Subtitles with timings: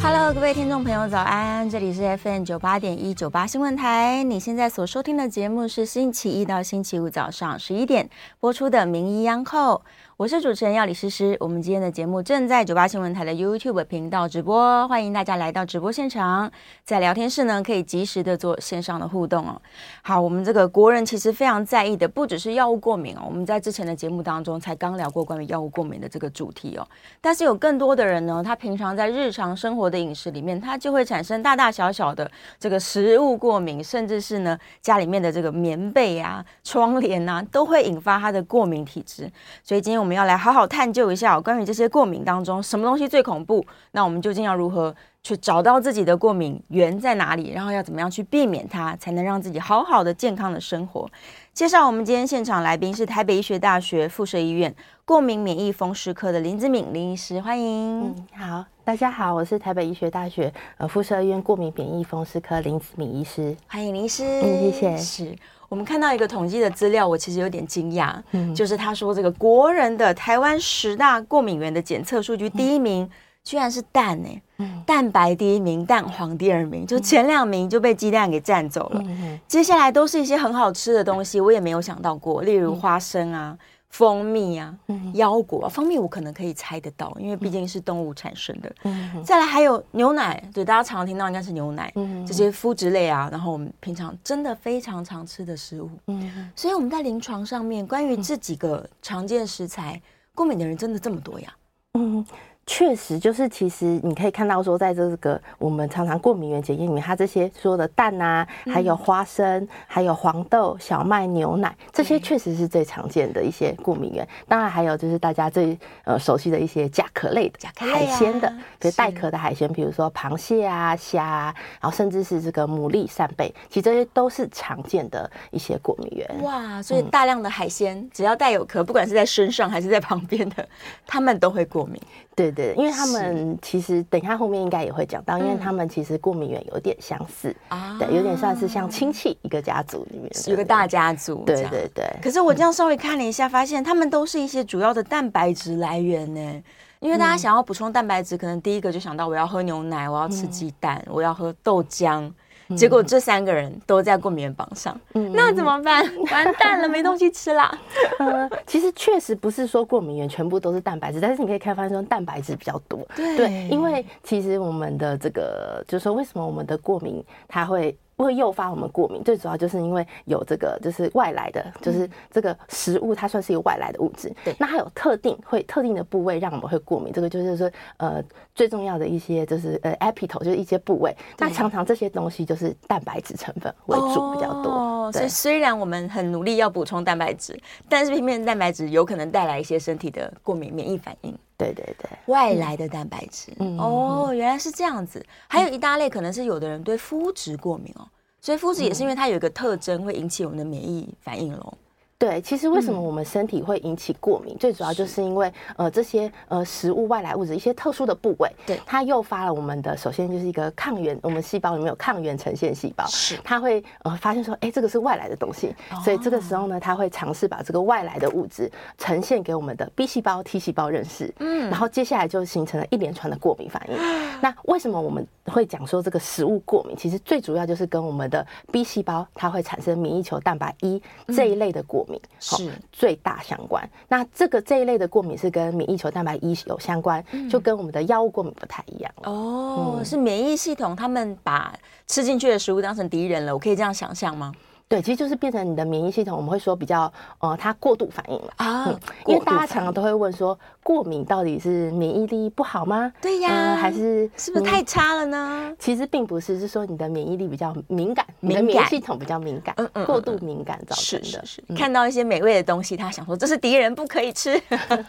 [0.00, 1.68] Hello，各位听众朋友，早安！
[1.68, 4.22] 这里是 FM 九八点一九八新闻台。
[4.22, 8.08] 你现在所收听的节目是星期一到星期五早上十一点
[8.38, 9.82] 播出的名医安扣。
[10.16, 16.50] 我是主持人药理诗诗，我们今天的节目正在九八新闻台的 YouTube 频道直播，欢迎大家来到直播现场，
[16.84, 19.62] 在聊天室呢可以及时的做线上的互动哦。
[20.02, 26.88] 好，我们这个国人其实非常在意的不只是药物过敏哦，我们在之前的节目当中才刚聊过关于药物过敏的这个主题哦，
[27.20, 39.30] 但是有更多的人呢，他平常在日常生活的饮食里面，它就会产生大大小小的这个食物过敏，甚至是呢家里面的这个棉被啊、窗帘啊，都会引发他的过敏体质，
[39.62, 39.98] 所以今天。
[39.98, 43.66] 我们要来好好探究一下关于这些过敏当中，什么东西最恐怖？
[43.90, 47.50] 那我们究竟要如何去找到自己的过敏源在哪里？
[47.50, 51.10] 然后要怎么样去避免它，才能让自己好好的健康的生活？
[51.58, 54.72] 介绍我们今天现场来宾是台北医学大学附设医院
[55.04, 58.00] 过敏免疫风湿科的林子敏林医师，欢迎。
[58.00, 64.22] 嗯，好，大家好，我是台北医学大学呃附设医院过敏免疫风湿科林子敏医师，欢迎林医师。
[64.24, 64.96] 嗯，谢谢。
[64.98, 65.36] 是。
[65.68, 73.10] 我们看到一个统计的资料，我其实有点惊讶，嗯，就是他说这个国人的台湾十大过敏源的检测数据，第一名、嗯、
[73.48, 83.56] 居然是蛋呢，嗯，蛋白第一名，蛋黄第二名，就前两名就被鸡蛋给占走了，嗯，接下来都是一些很好吃的东西，我也没有想到过，例如花生啊。
[83.58, 83.58] 嗯
[83.90, 84.76] 蜂蜜啊，
[85.14, 88.70] 腰果啊，蜂蜜我可能可以猜得到，因为毕竟是动物产生的。
[88.84, 95.88] 嗯，再来还有牛奶，对，大家常常听到应该是牛奶，嗯，这些麸质类啊，然后我们平常真的非常常吃的食物。
[96.08, 99.98] 嗯，所以我们在临床上面，关于这几个常见食材，
[100.34, 101.56] 过敏的人真的这么多呀？
[101.94, 102.22] 嗯。
[102.70, 114.28] 确实，就是其实你可以看到说，在这个我们常常过敏原检验里面，它这些说的蛋啊，还有花生，还有黄豆、小麦、牛奶，这些确实是最常见的一些过敏原。
[114.46, 126.42] 当然还有就是大家最呃熟悉的一些甲壳类的海鲜的，对，带壳的海鲜，比如说螃蟹啊、虾啊，然后甚至是这个牡蛎、扇贝，其实这些都是常见的一些过敏原。
[126.42, 130.68] 哇，所以大量的海鲜只要带有壳，不管是在身上还是在旁边的，
[131.06, 131.98] 他们都会过敏。
[132.38, 142.04] 对对，因为他们其实等一下后面应该也会讲到，因为他们其实过敏源有点相似啊，对，有点算是像亲戚一个家族里面有个大家族，对对对。
[142.22, 146.62] 可是我这样稍微看了一下，发现他们都是一些主要的蛋白质来源呢。
[147.00, 152.28] 因为大家想要补充蛋白质，可能第一个就想到我要喝牛奶，我要吃鸡蛋，我要喝豆浆。
[152.76, 156.04] 结果这三个人都在过敏源榜上，嗯，那怎么办？
[156.30, 157.78] 完蛋了，没东西吃啦。
[158.18, 163.06] 呃，其实确实不是说过敏源全部都是蛋白质，但是你可以开发现说蛋白质比较多。
[163.16, 167.96] 对，对，因为其实我们的这个就是说，为什么我们的过敏它会。
[168.24, 174.32] 会诱发我们过敏，最主要就是因为有这个就是外来的，就是这个食物它算是一个外来的物质。
[174.44, 178.22] 对，那它有特定会特定的部位让我们会过敏，这个就是说呃
[178.54, 181.16] 最重要的一些就是呃 epitope 就是一些部位。
[181.38, 184.70] 那常常这些东西就是蛋白质成分为主比较多。
[184.70, 187.58] 哦，所以虽然我们很努力要补充蛋白质，
[187.88, 191.36] 但是偏偏蛋白质有可能带来一些身体的过敏免疫反应。
[191.58, 195.22] 对对对，外来的蛋白质，嗯，哦，原来是这样子。
[195.48, 198.08] 还有一大类可能是有的人对肤质过敏哦，
[198.40, 201.74] 所以肤质也是因为它有一个特征会引起我们的免疫反应喽。
[202.18, 204.52] 对，其实为什么我们身体会引起过敏？
[204.52, 223.94] 嗯、最主要就是因为呃这些呃食物外来物质一些特殊的部位，对，它诱发了我们的首先就是一个抗原，我们细胞里面有抗原呈现细胞，是它会呃发现说，哎，这个是外来的东西，哦、所以这个时候呢，它会尝试把这个外来的物质呈现给我们的 B 细胞、T 细胞认识，嗯，然后接下来就形成了一连串的过敏反应。
[223.96, 226.96] 嗯、那为什么我们会讲说这个食物过敏？
[226.96, 232.04] 其实最主要就是跟我们的 B 细胞它会产生免疫球蛋白一这一类的过
[232.38, 233.88] 是最大相关。
[234.08, 239.96] 那这个这一类的过敏是跟免疫球蛋白一有相关，就跟我们的药物过敏不太一样哦。
[239.98, 241.74] 嗯、是免疫系统他们把
[242.06, 244.52] 吃进去的食物当成敌人了，我可以这样想象吗？
[244.88, 248.98] 对，其实就是变成你的免疫系统，我们会说比较呃，它过度反应了啊、嗯。
[249.26, 253.12] 因为大家常常都会问说，过敏到底是免疫力不好吗？
[253.20, 255.70] 对呀、呃，还是是不是太差了呢？
[255.78, 261.24] 其实并不是，是说你的免疫力比较敏感，敏感，你的免疫系统比较敏感，嗯嗯，过度敏感造成的。
[261.26, 261.76] 是，是，是、嗯。
[261.76, 264.58] 看到一些美味的东西，他想说这是敌人，不可以吃。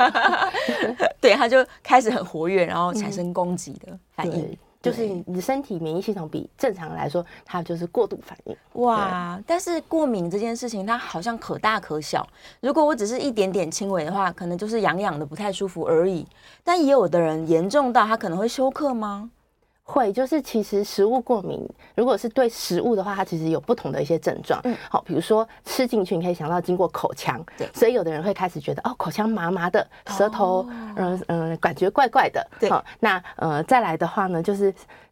[1.22, 4.58] 对，他就开始很活跃，然后产生攻击的反应。
[4.82, 8.56] 嗯就是你的身体免疫系统比正常来说，它就是过度反应。
[8.82, 9.38] 哇！
[9.46, 12.26] 但是过敏这件事情，它好像可大可小。
[12.62, 16.26] 如果我只是一点点轻微的话，可能就是痒痒的不太舒服而已。
[16.64, 19.30] 但也有的人严重到他可能会休克吗？
[19.90, 24.62] 会，就是其实食物过敏，如果是对食物的话，它其实有不同的一些症状。
[24.64, 30.64] 嗯，好，比如说吃进去，你可以想到经过口腔，对，所以有的人会开始觉得哦，口腔麻麻的，舌头，
[30.96, 32.48] 嗯嗯，感觉怪怪的。
[32.60, 34.72] 对，好，那呃，再来的话呢，就是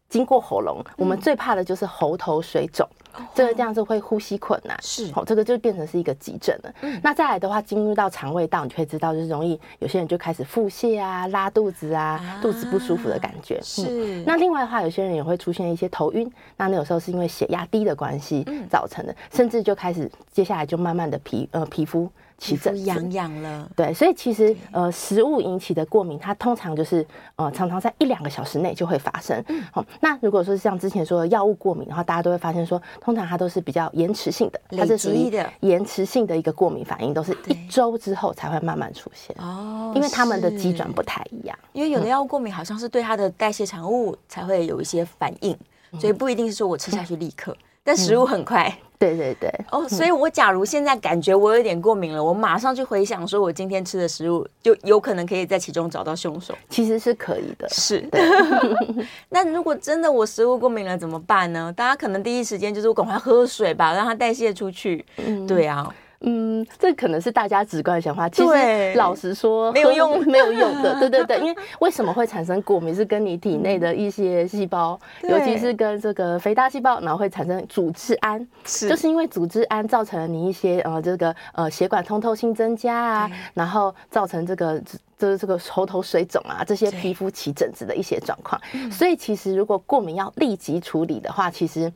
[0.10, 2.88] 经过喉咙，我们最怕的就是喉头水肿。
[3.34, 6.72] 这个这样子会呼吸困难，是好，这个就变成是一个急症了。
[6.82, 13.60] 嗯，那再来的话，进入到肠胃道，你就会知道，就是容易有些人就开始腹泻啊、拉肚子啊、啊肚子不舒服的感觉。
[13.64, 14.24] 是、嗯。
[14.24, 22.08] 那另外的话，有些人也会出现一些头晕，那那有时候是因为血压低的关系造成的，嗯、甚至就开始接下来就慢慢的皮呃皮肤。
[22.38, 27.06] 起疹痒痒了，对，所以其实呃，食物引起的过敏，它通常就是
[27.36, 29.44] 呃，常常在一两个小时内就会发生。
[29.48, 35.32] 嗯，好，那如果说像之前说的药物过敏的话，大家都会发现说，通常它都是比较延迟性的，它是属于
[35.62, 39.36] 延迟性的一个过敏反应，都是一周之后才会慢慢出现。
[39.40, 45.58] 哦，因为他们的机转不太一样，因为有的药物过敏好像是对它的代谢产物才会有一些反应，
[46.00, 47.58] 所以不一定是说我吃下去立刻，
[47.88, 48.78] 但食物很快。
[49.00, 56.54] 对对对，哦，所以我假如现在感觉我有点过敏了，我马上去回想说我今天吃的食物，就有可能可以在其中找到凶手。
[56.68, 58.04] 其实是可以的，是。
[59.30, 61.72] 那如果真的我食物过敏了怎么办呢？
[61.78, 65.06] 大家可能第一时间就是我赶快喝水吧，让它代谢出去。
[65.18, 65.88] 嗯，对啊。
[66.22, 68.28] 嗯，这可能是大家直观的想法。
[68.28, 70.98] 其实老实说，没有用， 没有用的。
[71.00, 84.82] 对对对，因为为什么会产生过敏，是跟你体内的一些细胞，尤其是跟这个肥大细胞，然后会产生组织胺，是就是因为组织胺造成了你一些呃这个呃血管通透性增加啊，然后造成这个
[85.18, 88.60] 这这个喉头水肿啊，这些皮肤起疹子的一些状况。
[88.92, 91.94] 所以其实如果过敏要立即处理的话，其实。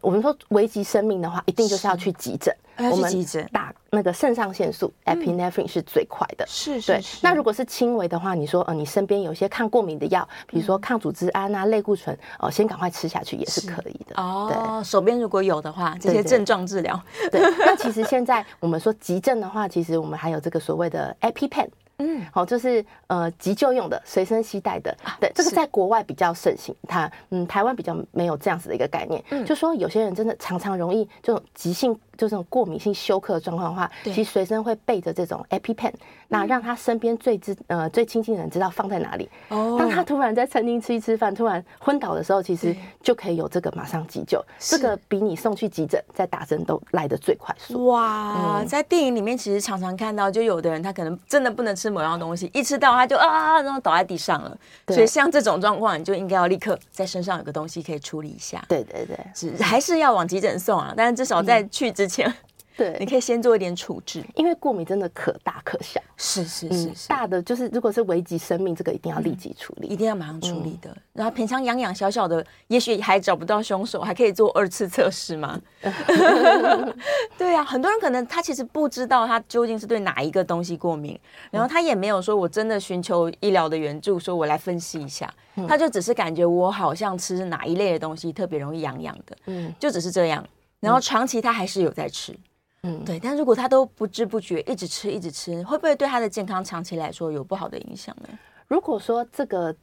[0.00, 2.54] 我们说危及生命的话，一定就是要去急诊。
[2.78, 3.10] 我们
[3.50, 6.44] 打那个肾上腺素 epinephrine 是最快的。
[6.46, 6.92] 是是。
[6.92, 7.00] 对。
[7.22, 14.14] 那如果是轻微的话，你说呃，你身边有些抗过敏的药，比如说抗组织胺啊、类固醇，哦，先赶快吃下去也是可以的。
[14.16, 14.82] 哦。
[14.84, 17.00] 手边如果有的话，这些症状治疗。
[17.32, 17.40] 对。
[17.40, 21.68] 那其实现在我们说急症的话，其实我们还有这个所谓的 EpiPen。
[21.98, 31.98] 嗯，好，就是呃急救用的，随身携带的，啊、对，这个在国外比较盛行，它嗯台湾比较没有这样子的一个概念，嗯，就说有些人真的常常容易这种急性。
[32.16, 35.92] 就这种过敏性休克的状况的话，其实随身会备着这种 EpiPen，
[36.28, 39.28] 那让他身边最知呃最亲近的人知道放在哪里。
[39.48, 44.44] 哦，当他突然在餐厅吃一吃饭，突然昏倒的时候，其实就可以有这个马上急救。
[44.58, 47.86] 这个比你送去急诊再打针都来得最快速。
[47.86, 54.56] 哇，在电影里面其实常常看到，就有的人他可能真的不能吃某样东西，一吃到他就啊，然后倒在地上了。
[54.88, 58.64] 所以像这种状况，你就应该要立刻在身上有个东西可以处理一下。
[58.68, 60.94] 对对对，是还是要往急诊送啊？
[60.96, 62.32] 但是至少在去之前。
[62.76, 65.98] 对， 你可以先做一点处置，因为过敏真的可大可小。
[66.18, 70.94] 是是是，是，大的就是如果是危及生命，这个一定要立即处理，一定要马上处理的。
[71.14, 75.58] 然后平常养养小小的，也许还找不到凶手，还可以做二次测试吗？
[77.38, 81.18] 对啊，很多人可能他其实不知道他究竟是对哪一个东西过敏，
[81.50, 85.32] 然后他也没有说我真的寻求医疗的援助，说我来分析一下，
[85.66, 90.46] 他就只是感觉我好像吃哪一类的东西特别容易痒痒的，嗯，就只是这样。
[90.80, 92.34] 然后长期他还是有在吃。
[92.82, 98.28] 嗯，对，但如果他都不知不觉一直吃一直吃，会不会对他的健康长期来说有不好的影响呢？
[98.68, 99.74] 如果说这个。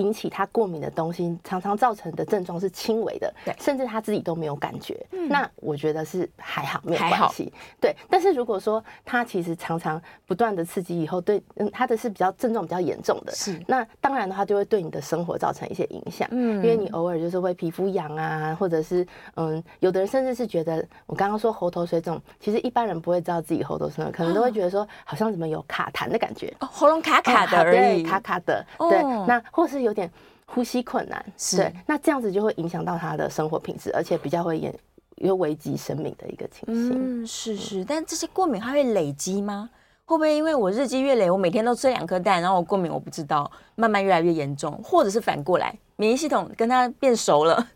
[0.00, 4.98] 引起他过敏的东西，常常造成的症状是轻微的，对，甚至他自己都没有感觉。
[5.12, 7.52] 嗯，那我觉得是还好，没有关系。
[7.78, 13.60] 对，但是如果说他其实常常不断的刺激以后，对，嗯，他的是比较症状比较严重的，是。
[13.68, 16.26] 那当然的话，就会对你的生活造成一些影响。
[16.30, 28.64] 嗯，因为你偶尔就是会皮肤痒啊，或者是嗯，有的人甚至是觉得我刚刚说喉头水肿，其实一般人不会知道自己喉头水肿，可能都会觉得说好像怎么有卡痰的感觉，哦，喉咙卡卡的而已，对，卡卡的。
[28.78, 29.89] 对，那或是有。
[29.90, 30.08] 有点
[30.46, 34.72] 呼吸困难，是对，那这样子就会影响到他的生活品质，而且比较会严，
[35.16, 37.22] 有危及生命的一个情形。
[37.22, 39.68] 嗯，是是，但这些过敏它会累积吗？
[40.04, 47.68] 会不会因为我日积月累，我每天都吃两颗蛋，然后我过敏我不知道，慢慢越来越严重，或者是反过来，免疫系统跟它变熟了，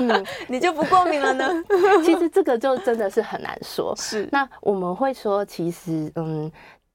[0.00, 1.64] 嗯， 你就不过敏了呢？
[2.04, 3.94] 其实这个就真的是很难说。
[3.96, 6.50] 是，那我们会说，其实嗯。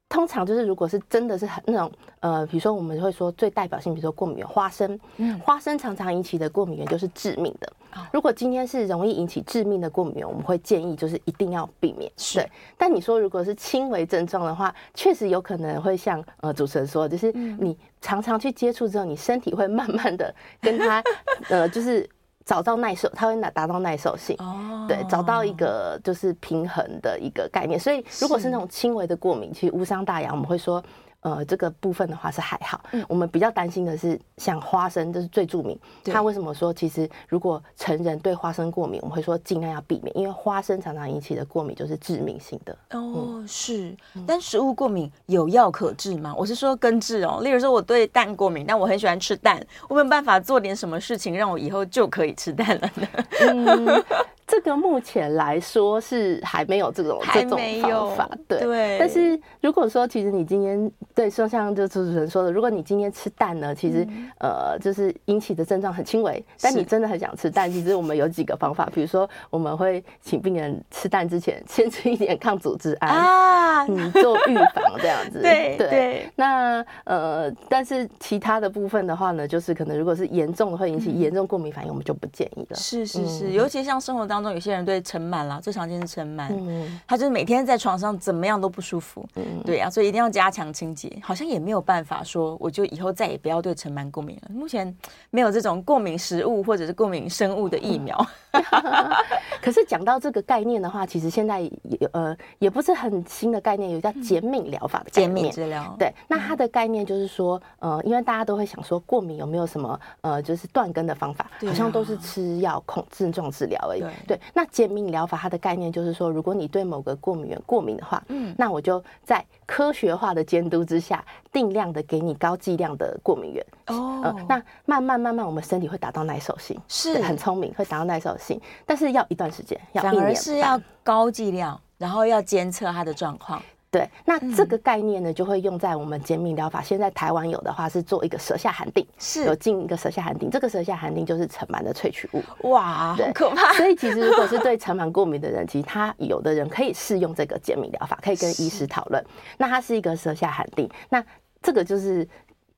[0.08, 7.72] 通常就是，如果是真的是很那种，呃，比如说我们会说最代表性，比如说过敏源花生，嗯，花生常常引起的过敏源就是致命的。
[8.12, 12.12] 如果今天是容易引起致命的过敏源，我们会建议就是一定要避免。
[12.34, 21.04] 对，但你说如果是轻微症状的话，确实有可能会像呃主持人说，就是你常常去接触之后，你身体会慢慢的跟它，
[21.50, 22.08] 呃，就是。
[22.46, 27.80] 找到耐受，它会达达到耐受性，哦，对，找到一个就是平衡的一个概念。
[27.80, 30.30] 所以，如果是那种轻微的过敏，其实无伤大雅。
[30.32, 30.84] 我们会说，
[31.26, 32.80] 呃，这个部分的话是还好。
[32.92, 35.76] 嗯，我们比较担心的是像花生，这是最著名。
[36.04, 42.78] 他为什么说其实如果成人对花生过敏，我们会说尽量要避免，因为花生常常引起的过敏就是致命性的。
[42.92, 43.98] 哦，是。
[44.28, 46.32] 但食物过敏有药可治吗？
[46.38, 47.40] 我是说根治哦。
[47.42, 53.08] 例如说我对蛋过敏，但我很喜欢吃蛋，我没有办法做点什么事情让我以后就可以吃蛋了呢？
[53.50, 54.06] 嗯。
[54.48, 58.60] 这个目前来说是还没有这种这种方法，对。
[58.60, 58.98] 对。
[59.00, 75.42] 但是如果说，其实你今天对，说像就主持人说的，如果你今天吃蛋呢，其实、嗯、呃就是引起的症状很轻微，但你真的很想吃蛋，其实我们有几个方法，比如说我们会请病人吃蛋之前先吃一点抗组织胺啊，你做预防这样子。
[75.44, 76.30] 对对，对。
[76.36, 82.76] 那呃，但是其他的部分的话呢，就是可能如果是严重的会引起严重过敏反应，嗯、我们就不建议了。
[82.76, 84.35] 是是是，嗯、尤其像生活当。
[84.36, 91.10] 当中有些人对尘螨啦，最常见是尘螨，嗯，他就是每天在床上怎么样都不舒服，嗯，对啊，所以一定要加强清洁。
[91.24, 94.50] 好像也没有办法说，我就以后再也不要对尘螨过敏了。
[94.54, 94.94] 目前
[95.30, 98.28] 没有这种过敏食物或者是过敏生物的疫苗。
[98.52, 98.64] 嗯、
[99.64, 105.96] 可是讲到这个概念的话，其实现在有呃也不是很新的概念，有叫减敏疗法的减敏治疗。
[105.98, 114.04] 对，那它的概念就是说，呃，因为大家都会想说过敏有没有什么呃就是断根的方法，好像都是吃药控症状治疗而已。
[114.26, 123.66] 对，那减敏疗法它的概念就是说，如果你对某个过敏源过敏的话，嗯，那我就在科学化的监督之下，定量的给你高剂量的过敏源。
[123.88, 130.22] 哦、呃，那慢慢慢慢，我们身体会达到耐受性，是很聪明，会达到耐受性，但是要一段时间，要一年。
[130.22, 133.62] 反而是要高剂量，然后要监测它的状况。
[133.96, 136.82] 对，那这个概念呢，就会用在我们减敏疗法。
[136.82, 140.50] 现在台湾有的话是做一个舌下含定，是有进一个舌下含定。
[140.50, 142.44] 这个舌下含定就是尘螨的萃取物。
[142.70, 143.72] 哇，好可怕！
[143.80, 149.24] 所以其实如果是对尘螨过敏的人，其实他有的人可以试用这个减敏疗法，可以跟医师讨论。
[149.58, 151.24] 那它是一个舌下含定，那
[151.62, 152.28] 这个就是。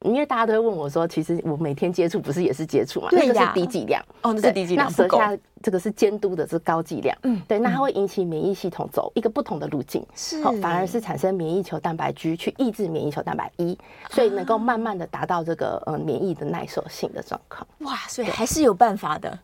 [0.02, 3.10] 因为大家都会问我说，其实我每天接触不是也是接触嘛？
[3.10, 4.88] 对呀，那个是低剂量哦，那是低剂量。
[4.88, 7.18] 那舌下这个是监督的，是高剂量。
[7.24, 13.78] 嗯，对，那它会引起免疫系统走一个不同的路径，是，反而是产生免疫球蛋白 G 去抑制免疫球蛋白 E，
[14.12, 17.68] 所以能够慢慢的达到这个呃免疫的耐受性的状况。
[17.80, 19.38] 哇，所以还是有办法的。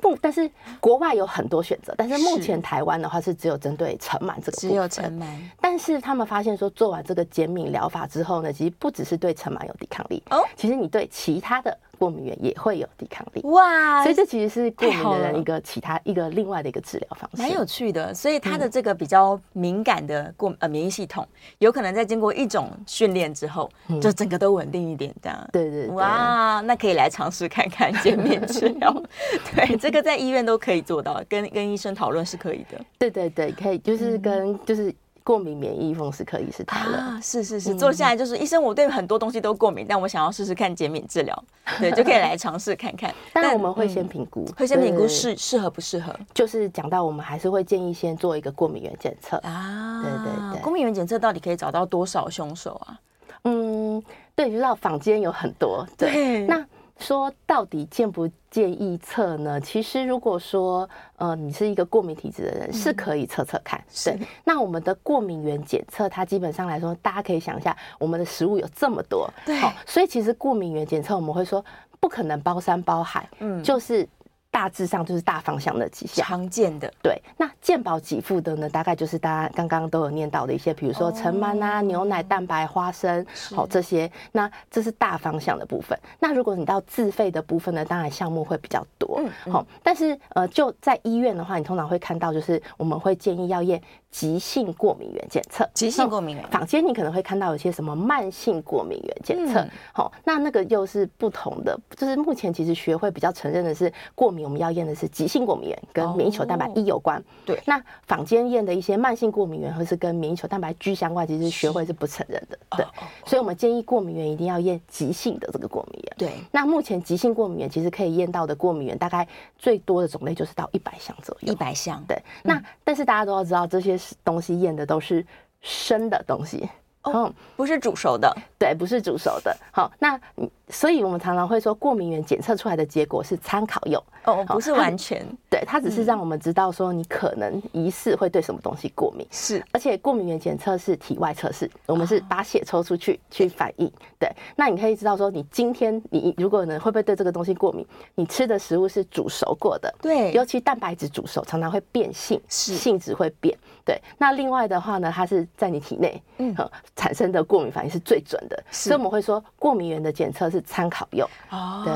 [0.00, 5.26] 不，但是国外有很多选择，但是目前台湾的话是只有针对尘螨这个只有尘螨。
[5.60, 11.76] 但是他们发现说，做完这个减敏疗法之后呢，其实不只是对尘螨有抵抗力哦，其实你对其他的。
[11.96, 18.14] 过敏源也会有抵抗力哇，所以这其实是过敏的人一个其他一个另外的一个治疗方式，蛮有趣的。
[18.14, 21.26] 所以他的这个比较敏感的过呃免疫系统，
[21.58, 25.48] 有可能在经过一种训练之后，就整个都稳定一点这样。
[25.52, 28.92] 对对，哇，那可以来尝试看看减敏治疗。
[29.54, 32.80] 对，这个在医院都可以做到，跟跟医生讨论是可以的。
[32.98, 34.94] 对对对，可以，就是跟就是。
[35.26, 41.44] 过敏免疫风湿科医师谈了啊，是是是，坐下来就是医生，我对很多东西都过敏，但我想要试试看减敏治疗，
[41.80, 43.12] 对，就可以来尝试看看。
[43.32, 46.14] 但我们会先评估，会先评估适适合不适合。
[46.32, 53.00] 就是讲到我们还是会建议先做一个过敏原检测啊，对对对，过敏原检测到底可以找到多少凶手啊？
[53.42, 54.00] 嗯，
[54.36, 56.64] 对，知道坊间有很多，对，那。
[56.98, 59.60] 说到底建不建议测呢？
[59.60, 63.82] 其实如果说呃你是一个过敏体质的人，是可以测测看。
[64.04, 71.64] 对，那我们的过敏原检测，它基本上来说，大家可以想一下，我们的食物有这么多，对，好，所以其实过敏原检测我们会说
[72.00, 74.08] 不可能包山包海，嗯，就是。
[74.56, 77.20] 大致上就是大方向的几项常见的，对。
[77.36, 84.10] 那健保给付的呢，大概就是大家刚刚都有念到的一些，比如说尘螨啊、牛奶、蛋白、花生，好这些。
[84.32, 85.98] 那这是大方向的部分。
[86.18, 89.20] 那如果你到自费的部分呢，当然项目会比较多，
[89.50, 89.66] 好。
[89.82, 93.78] 但是呃，就在医院的话，你通常会看到，就是我们会建议要验
[94.10, 95.68] 急性过敏原检测。
[95.74, 101.78] 急性过敏原，坊间你可能会看到有些什么慢性过敏原检测，好，那那个又是不同的。
[101.96, 104.44] 就是目前其实学会比较承认的是过敏。
[104.46, 107.22] 我们要验的是急性过敏原，跟免疫球蛋白 E 有关。
[107.44, 112.58] 对，那坊间验的一些慢性过敏原，或是跟免疫球蛋白 G 相关，其实学会是不承认的。
[112.76, 112.86] 对，
[113.26, 116.16] 所以我们建议过敏原一定要验急性的这个过敏原。
[116.16, 119.26] 对，那目前急性过敏原其实可以验到的过敏原，大概
[119.58, 121.52] 最多的种类就是到一百项左右。
[121.52, 122.02] 一百项。
[122.06, 125.24] 对，那但是大家都要知道，这些东西验的都是
[125.62, 126.68] 生的东西，
[127.02, 128.34] 哦，不是煮熟的。
[128.58, 129.56] 对，不是煮熟的。
[129.72, 130.20] 好，那
[130.68, 135.24] 所以我们常常会说，过敏原检测出来的结果是参考用哦，不是完全。
[135.48, 139.24] 对，它只是让我们知道说你可能疑似会对什么东西过敏。
[139.30, 143.88] 是，而且过敏原检测是体外测试，我们是把血抽出去去反应。
[144.18, 147.86] 对，那你可以知道说，你今天你如果呢会不会对这个东西过敏？
[148.16, 153.56] 你吃的食物是煮熟过的，对，尤其蛋白质煮熟常常会变性，是性质会变。
[153.84, 156.52] 对，那另外的话呢，它是在你体内嗯
[156.96, 160.55] 产生的过敏反应是最准的，所以我们会说过敏原的检测是。
[160.56, 161.28] 是参考用。
[161.50, 161.92] 哦，对，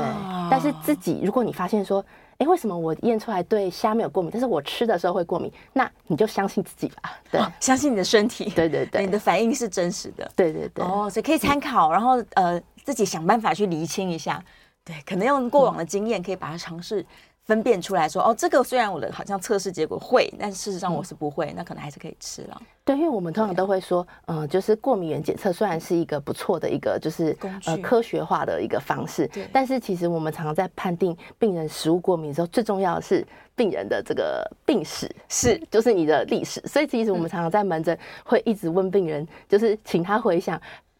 [0.49, 2.03] 但是自己如果你发现说，
[2.37, 14.43] 哎，为什么我验出来对虾没有过敏，但是我吃的时候会过敏，那你就相信自己吧，对，相信你的身体， 对对对，你的反应是真实的，对对对，哦，所以可以参考，然后呃，自己想办法去厘清一下，
[14.83, 17.05] 对，可能用过往的经验可以把它尝试。
[17.51, 22.61] 分辨出来说哦，这个虽然我的好像测试结果会，但事实上我是不会，嗯、那可能还是可以吃了。
[22.85, 36.61] 对，因为我们通常都会说，嗯、呃，就是过敏原检测虽然是一个不错的一个就是呃科学化的一个方式，但是其实我们常常在判定病人食物过敏的时候，最重要的是病人的这个病史，是就是你的历史。
[36.61, 40.57] 所以其实我们常常在门诊会一直问病人，就是请他回想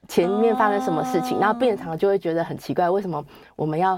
[0.09, 3.97] 前面发生什么事情，哦、然后病人常常就会觉得很奇怪，为什么我们要。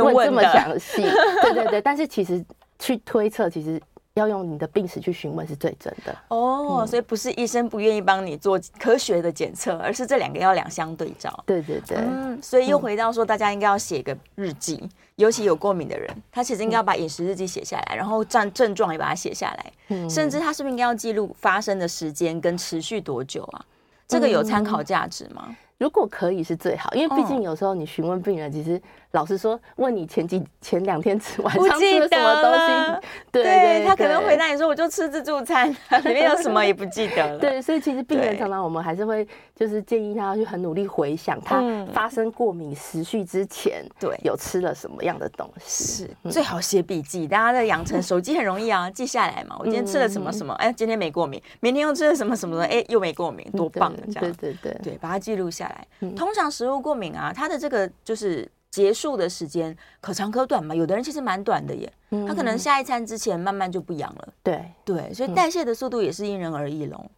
[0.00, 1.02] 问这么详细，
[1.42, 2.42] 对对对，但是其实
[2.78, 3.80] 去推测，其实
[4.14, 6.78] 要用你的病史去询问是最准的哦。
[6.80, 11.42] 嗯、所以不是医生不愿意帮你做科学的检测，而是这两个要两相对照。
[11.46, 23.64] 对对对，嗯，所以又回到说，大家应该要写个日记，嗯、尤其有过敏的人，他其实应该要把饮食日记写下来，然后症症状也把它写下来，嗯、甚至他是不是应该要记录发生的时间跟持续多久啊？
[24.08, 25.56] 这个有参考价值吗？
[25.78, 28.80] 如果可以是最好，因为毕竟有时候你询问病人，其实
[29.12, 32.52] 老实说，问你前几前两天吃晚上吃了什么东
[33.00, 35.70] 西，对，对他可能回答你说我就吃自助餐，
[36.04, 37.38] 里面有什么也不记得了。
[37.38, 45.84] 对，所以其实病人常常我们还是会就是建议他要去很努力回想他发生过敏时序之前，对，有吃了什么样的东西。
[45.84, 49.56] 是最好写笔记，大家在养成手机很容易啊，记下来嘛。
[49.58, 54.32] 我今天吃了什么什么，哎，今天没过敏，明天又吃了什么什么的，哎，又没过敏，多棒的这样。
[54.32, 54.80] 对对对。
[54.82, 55.86] 对，把它记录下来。
[56.16, 60.74] 通常食物过敏啊，它的这个就是结束的时间可长可短嘛。
[60.74, 61.92] 有的人其实蛮短的耶，
[62.26, 64.28] 他可能下一餐之前慢慢就不痒了。
[64.42, 67.08] 对对，所以代谢的速度也是因人而异喽。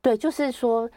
[0.00, 0.88] 对，就是说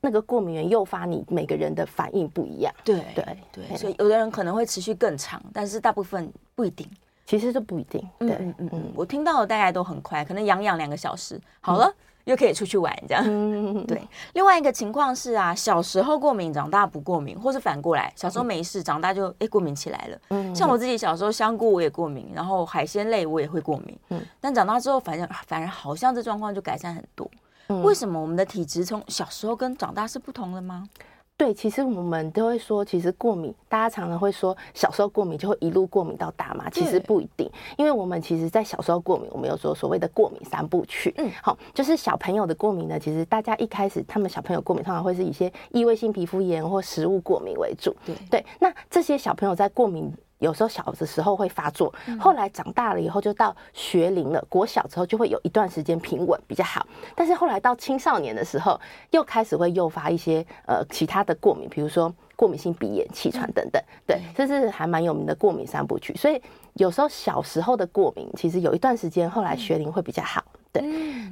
[0.00, 2.72] 那个过敏源诱发你每个人的反应不一样。
[2.84, 6.88] 对对对，所以有的人可能会持续更长，但是大部分不一定。
[7.26, 8.06] 其实这不一定。
[8.18, 11.92] 对嗯嗯嗯，我听到的大概都很快，可能痒痒两个小时好了。
[12.24, 13.22] 又可以出去玩，这样。
[13.26, 14.00] 嗯、 对，
[14.32, 20.18] 另外一个情况是啊，小时候过敏，长大不过敏，或是反过来，小时候没事，长大就哎过敏起来了。
[20.30, 23.98] 嗯，像我自己小时候香菇我也过敏，然后海鲜类我也会过敏。
[24.10, 27.30] 嗯，但长大之后，反正反而好像这状况就改善很多。
[27.68, 30.88] 嗯、为什么我们的体质从小时候跟长大是不同的吗？
[31.36, 48.14] 对，其实我们都会说，其实过敏，大家常常会说，小时候过敏就会一路过敏到大嘛，其实不一定，因为我们其实在小时候过敏，我们有说所谓的过敏三部曲，嗯，好，就是小朋友的过敏呢，其实大家一开始他们小朋友过敏，通常会是一些异位性皮肤炎或食物过敏为主，对。
[48.30, 50.12] 对，那这些小朋友在过敏。
[50.44, 58.78] 有时候小的时候会发作，后来长大了以后就到学龄了，国小之后就会有一段时间平稳比较好，但是后来到青少年的时候
[59.10, 66.14] 又开始会诱发一些呃其他的过敏，比如说过敏性鼻炎、气喘等等，对，这是还蛮有名的过敏三部曲。
[66.14, 66.40] 所以
[66.74, 70.44] 有时候小时候的过敏，其实有一段时间后来学龄会比较好。
[70.74, 70.82] 对，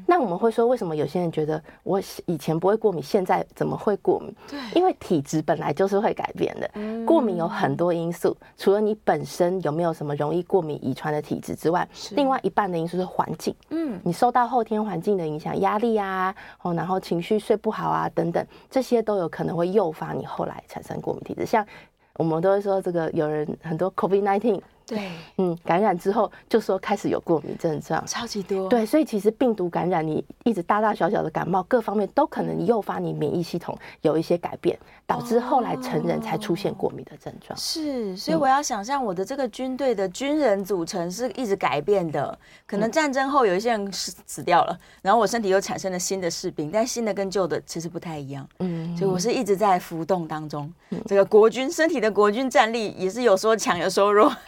[0.06, 4.32] 那我们会说，为什么有些人觉得我以前不会过敏，现在怎么会过敏？
[4.48, 6.70] 对，因为体质本来就是会改变的。
[6.74, 13.52] 嗯过敏有很多因素，除了你本身有没有什么容易过敏遗传的体质之外，另外一半的因素是环境。
[13.70, 21.44] 嗯，你受到后天环境的影响，压力啊，哦，然后情绪睡不好啊，等等，这些都有可能会诱发你后来产生过敏体质。
[21.44, 21.66] 像
[22.14, 24.60] 我们都会说，这个有人很多 COVID-19。
[24.86, 28.68] 对，嗯，感染之后就说开始有过敏症状，超级多。
[28.68, 34.78] 对，所以其实病毒感染，你一直大大小小的感冒，各方面都可能诱发你免疫系统有一些改变，
[35.12, 37.54] 导致后来成人才出现过敏的症状。
[37.58, 48.48] 是，所以我要想象我的这个军队的军人组成是一直改变的，可能战争后有一些人死死掉了，然后我身体又产生了新的士兵，但新的跟旧的其实不太一样。
[48.60, 50.72] 嗯，所以我是一直在浮动当中。
[51.06, 54.34] 这个国军身体的国军战力也是有时候强，有时候弱。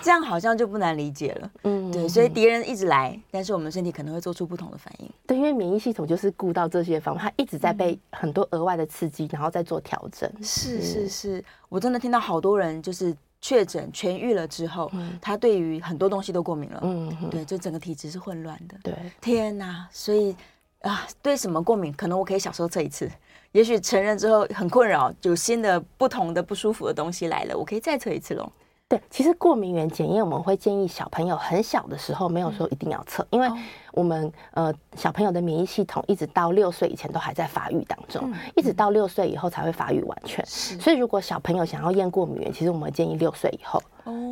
[0.00, 10.30] 这样好像就不难理解了，嗯，对，所以敌人一直来，但是我们身体可能会做出不同的反应，对，因为免疫系统就是顾到这些方面，它一直在被很多额外的刺激，然后再做调整。
[10.42, 14.90] 是是是，我真的听到好多人就是确诊痊愈了之后，
[15.20, 20.34] 他对于很多东西都过敏了，嗯，对，就整个体质是混乱的，对，天哪，所以
[20.82, 23.10] 啊，对什么过敏，可能我可以小时候测一次。
[23.52, 28.50] 也许成人之后很困扰，有新的不同的不舒服的东西来了，我可以再测一次喽。
[28.92, 33.48] 对，其实过敏原检验我们会建议小朋友很小的时候没有说一定要测，因为
[33.92, 40.44] 我们呃小朋友的免疫系统一直到六岁以前都还在发育当中，一直到六岁以后才会发育完全。
[40.44, 43.82] 所以如果小朋友想要验过敏原，其实我们建议六岁以后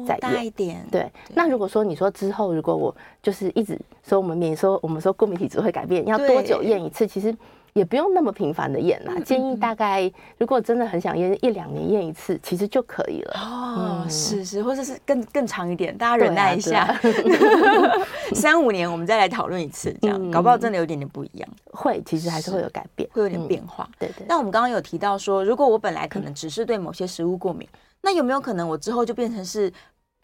[0.07, 0.21] 再验。
[0.21, 0.87] 大一点。
[0.93, 1.11] 对。
[1.35, 7.07] 那如果说你说之后如果我就是一直说我们免说我们说过敏体质会改变，要多久验一次？
[7.07, 7.35] 其实。
[7.73, 13.35] 也不用那么频繁的验啦，建议大概如果真的很想验，一两年验一次，其实就可以了。
[13.37, 16.99] 哦，是是，或者是更更长一点，大家忍耐一下，
[18.35, 21.49] 三五年我们再来讨论一次，这样搞不好真的有点点不一样。
[21.73, 23.89] 会，其实还是会有改变，会有点变化。
[23.99, 24.27] 对对。
[24.29, 27.69] 那我们刚刚有提到说，如果我本来可能只是对某些食物过敏，
[28.03, 29.73] 那有没有可能我之后就变成是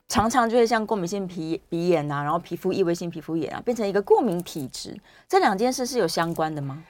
[0.08, 4.96] 常常就会像过敏性皮鼻炎啊，然后皮肤异位性皮肤炎啊，变成一个过敏体质？
[5.28, 6.82] 这两件事是有相关的吗？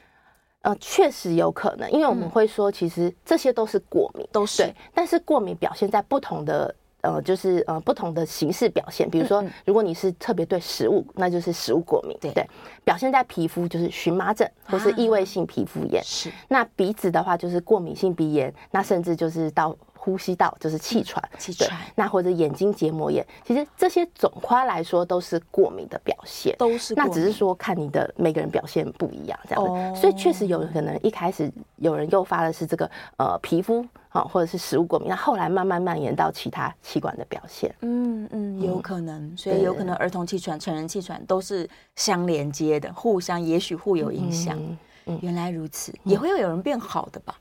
[0.66, 4.74] 呃，确实有可能，因为我们会说，其实这些都是过敏，都是对。
[4.92, 9.08] 但是过敏表现在不同的呃，就是呃不同的形式表现。
[9.08, 12.44] 比如说，如果你是特别对食物，那就是食物过敏，对对。
[12.82, 16.02] 表现在皮肤就是荨麻疹或是异位性皮肤炎。
[16.02, 16.32] 是。
[16.48, 19.76] 那鼻子的话就是过敏性鼻炎，那甚至就是到。
[20.06, 26.94] 呼吸道就是气喘，气喘，那或者眼睛结膜炎，其实这些总括来说都是过敏的表现，都是。
[26.94, 29.68] 那只是说看你的每个人表现不一样，这样子。
[29.68, 37.74] 哦、所以确实有可能一开始有人诱发的是这个呃皮肤啊，或者是食物过敏，那后来慢慢蔓延到其他器官的表现。
[37.80, 39.36] 嗯嗯，有可能。
[39.36, 44.56] 所以有可能儿童气喘、成人气喘都是相连接的，互相也许互有影响。
[44.56, 47.34] 嗯，嗯，原来如此，也会有有人变好的吧？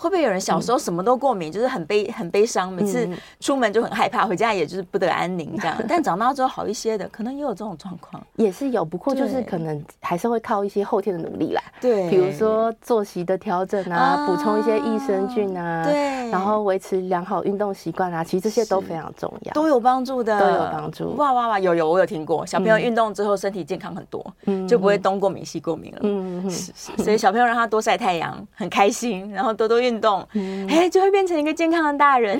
[0.00, 3.06] 会不会有人小时候什么都过敏，嗯、就是很悲很悲伤，每次
[3.38, 5.76] 出门就很害怕，回家也就是不得安宁这样。
[5.86, 8.82] 但长大之后好一些的，可能也有这种状况，也是有。
[8.82, 11.62] 不过就是可能还是会靠一些后天的努力啦。
[11.82, 21.14] 对，比如说作息的调整啊，补充一些益生菌啊，对，然后维持良好运动习惯啊，其实这些都非常重要，都有帮助的，都有帮助。
[21.16, 25.98] 哇哇哇，有有我有听过，小朋友运动之后身体健康很多，嗯，就不会东过敏西过敏了。
[26.04, 27.04] 嗯嗯，是是。
[27.04, 30.28] 所以小朋友让他多晒太阳，很开心，然后多多运动。
[30.34, 30.68] 嗯。
[30.68, 32.38] 哎，就会变成一个健康的大人。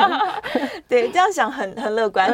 [0.86, 2.28] 对，这样想很很乐观。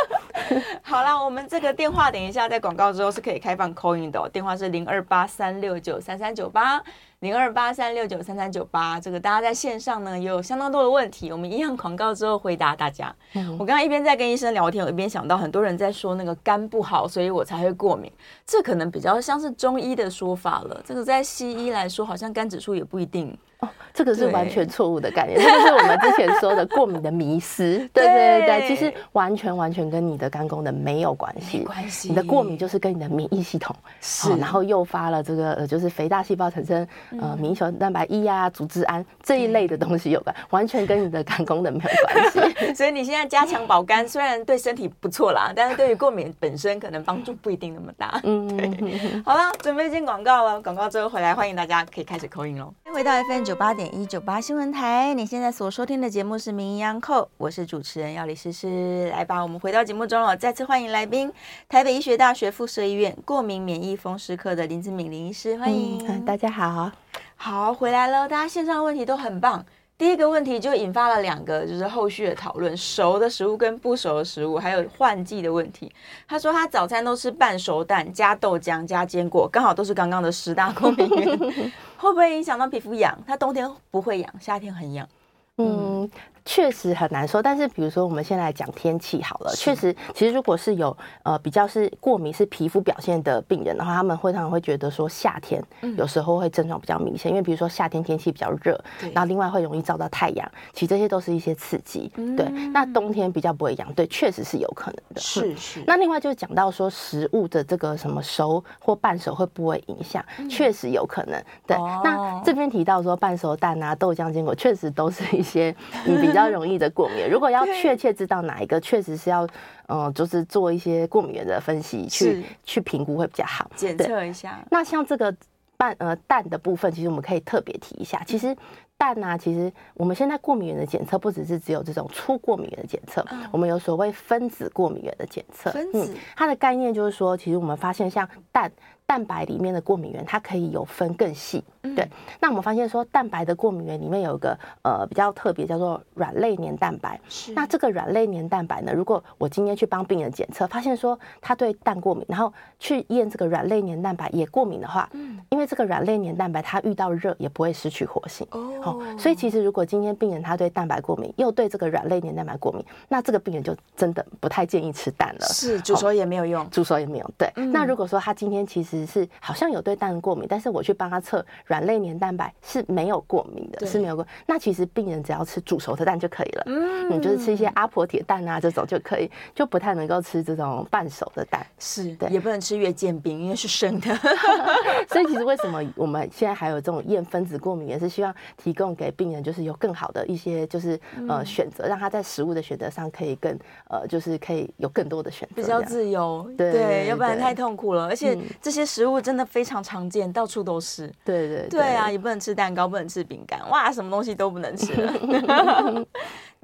[0.80, 6.82] 好啦，我们这个电话等一下在广告之后是可以开放 call in 的哦，电话是零二八三六九三三九八。
[7.26, 13.12] 零二八三六九三三九八，这个大家在线上呢也有相当多的问题，我们一样广告之后回答大家。
[13.34, 18.08] 嗯、我刚刚一边在跟医生聊天，我一边想到很多人在说那个肝不好，所以我才会过敏，
[18.46, 20.80] 这可能比较像是中医的说法了。
[20.84, 23.36] 这个在西医来说，好像肝指数也不一定。
[23.60, 27.78] 哦，这个是完全错误的概念，这就是我们之前说的过敏的迷思。
[27.92, 32.08] 对对对对，其实完全完全跟你的肝功能没有关系，关系。
[32.10, 36.86] 你的过敏就是跟你的免疫系统是，然后诱发了这个呃，就是肥大细胞产生。
[37.20, 42.74] 呃，免疫球蛋白一啊，组织胺这一类的东西有关，完全跟你的肝功能没有关系。
[42.74, 48.20] 所以你现在加强保肝，虽然对身体不错啦， 但是对于过敏本身可能帮助不一定那么大。
[48.24, 49.22] 嗯，对。
[49.24, 52.72] 好了，准备进广告了，广告之后回来，欢迎大家可以开始 call in 喽。
[52.92, 59.08] 回到 FM 九八点一九八新闻台，你现在所收听的节目是《名医央叩》，我是主持人药理诗诗。
[59.10, 61.32] 来吧，我们回到节目中了，再次欢迎来宾，
[61.68, 66.04] 台北医学大学附设医院过敏免疫风湿科的林志敏林医师，欢迎。
[66.08, 66.90] 嗯，大家好。
[67.36, 69.64] 好，回来了，大家线上的问题都很棒。
[69.98, 75.90] 第一个问题就引发了两个，就是后续的讨论：熟的食物跟不熟的食物，还有换季的问题。
[76.28, 81.38] 他说他早餐都吃半熟蛋加豆浆加坚果，刚好都是刚刚的十大过敏原，
[81.96, 83.18] 会不会影响到皮肤痒？
[83.26, 85.08] 他冬天不会痒，夏天很痒。
[85.56, 86.10] 嗯。
[86.46, 95.62] 确实很难说，但是比如说我们现在来讲天气好了，确实，其实如果是有呃比较是过敏是皮肤表现的病人的话，他们会常常会觉得说夏天
[95.98, 98.80] 有时候会症状比较明显，因为比如说夏天天气比较热，
[99.12, 102.10] 然后另外会容易照到太阳，其实这些都是一些刺激。
[102.36, 105.20] 对，那冬天比较不会痒，对，确实是有可能的。
[105.20, 105.82] 是是。
[105.84, 111.42] 那另外就是讲到说食物的这个什么熟或半熟会不会影响，确实有可能。
[111.66, 115.74] 对，那这边提到说半熟蛋啊、豆浆、坚果，确实都是一些
[116.36, 119.48] 较容易的过敏，如果要确切知道哪一个，确实是要，
[119.88, 124.64] 嗯，就是做一些过敏原的分析，去去评估会比较好，检测一下。
[124.70, 125.34] 那像这个
[125.76, 128.56] 半呃蛋的部分，其实我们可以特别提一下，其实。
[128.98, 133.22] 蛋啊，其实我们现在过敏原的检测不只是只有这种初过敏原的检测，
[133.52, 135.70] 我们有所谓分子过敏原的检测。
[135.70, 138.72] 分子，它的概念就是说，其实我们发现像蛋
[139.06, 141.62] 蛋白里面的过敏原，它可以有分更细。
[141.94, 142.06] 对，
[142.40, 147.18] 那我们发现说，蛋白的过敏原里面有一个呃比较特别，叫做软类黏蛋白。
[147.28, 147.52] 是。
[147.52, 158.44] 那这个软类黏蛋白呢，如果我今天去帮病人检测，发现说他对蛋过敏，然后去验这个软类黏蛋白也过敏的话，嗯，因为这个软类黏蛋白它遇到热也不会失去活性。
[158.50, 159.00] 哦。
[159.16, 165.46] 所以其实如果今天病人他对蛋白过敏，又对这个软类黏蛋白过敏，那这个病人就真的不太建议吃蛋了。
[165.46, 166.68] 是，煮熟也没有用。
[166.70, 167.30] 煮熟也没有。
[167.38, 167.48] 对。
[167.66, 174.26] 那如果说他今天其实是好像有对蛋过敏，但是我去帮他测软类黏蛋白是没有过敏的，是没有过。
[174.46, 176.62] 那其实病人只要吃煮熟的蛋就可以了。
[176.66, 181.66] 嗯，你就是吃一些阿婆铁蛋啊这种就可以，就不太能够吃这种半熟的蛋。
[181.78, 184.16] 是的，也不能吃月见冰，因为是生的。
[185.10, 193.58] 所以其实为什么我们现在还有这种验分子过敏，也是希望提供给病人，就是有更好的一些就是呃选择，让他在食物的选择上可以更
[193.90, 196.48] 呃就是可以有更多的选择，比较自由。
[196.56, 198.06] 对，要不然太痛苦了。
[198.06, 201.12] 而且这些食物真的非常常见，到处都是。
[201.24, 204.92] 对对对啊，也不能吃蛋糕，不能吃饼干，哇，什么东西都不能吃。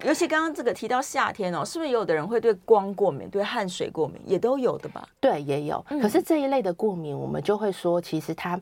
[0.04, 5.06] 尤其刚刚这个提到夏天哦，是不是有的人会对光过敏，对汗水过敏，也都有的吧？
[5.20, 5.84] 对，也有。
[6.00, 8.60] 可是这一类的过敏，我们就会说，其实它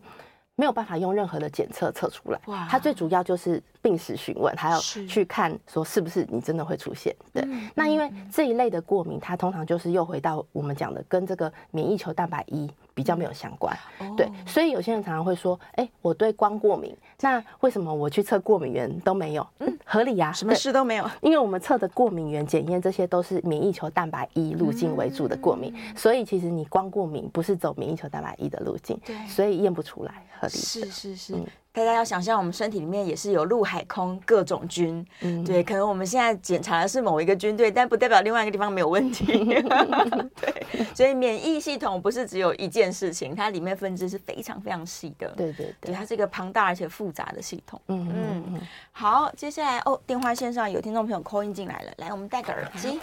[0.56, 2.40] 没有办法用任何的检测测出来。
[2.46, 7.14] 哇，它最主要就是病史询问，还要去看说是不是你真的会出现。
[7.32, 7.42] 对，
[7.74, 12.70] 那因为这一类的过敏，它通常就是又回到我们讲的跟这个免疫球蛋白一。
[13.00, 13.74] 比较没有相关，
[14.14, 19.46] 对，所以有些人常常会说，哎，我对光过敏，那为什么我去测过敏源都没有？
[19.60, 30.52] 嗯，合理呀，什么事都没有，因为我们测的过敏源检验这些都是免疫球蛋白一路径为主的过敏，所以其实你光过敏不是走免疫球蛋白一的路径，对，所以验不出来，合理。
[30.52, 31.34] 是是是。
[31.72, 39.24] 大家要想象，我们身体里面也是有陆海空各种军，嗯，对，可能我们现在检查的是某一个军队，但不代表另外一个地方没有问题，
[40.34, 48.60] 对，所以免疫系统不是只有一件事情，它里面分支是非常非常细的，对对对，它是一个庞大而且复杂的系统，嗯嗯嗯。
[48.90, 52.98] 好，接下来哦，电话线上有听众朋友 call in 进来了，来，我们戴个耳机。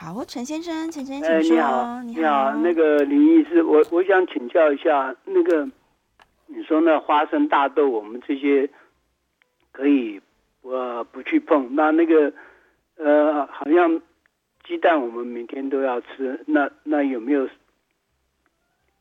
[0.00, 5.68] 好，陈先生，陈先生，你好，你好，你好，那个林医师，我我想请教一下，那个
[6.46, 8.70] 你说那花生、大豆，我们这些
[9.72, 10.20] 可以
[10.62, 12.32] 呃不去碰，那那个
[12.94, 14.00] 呃好像
[14.64, 17.48] 鸡蛋我们每天都要吃，那那有没有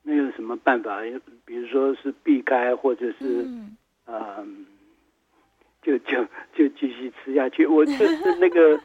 [0.01, 1.01] 那有什么办法？
[1.45, 4.43] 比如说是避开，或者是嗯、呃，
[5.83, 7.67] 就就就继续吃下去？
[7.67, 8.79] 我就是那个。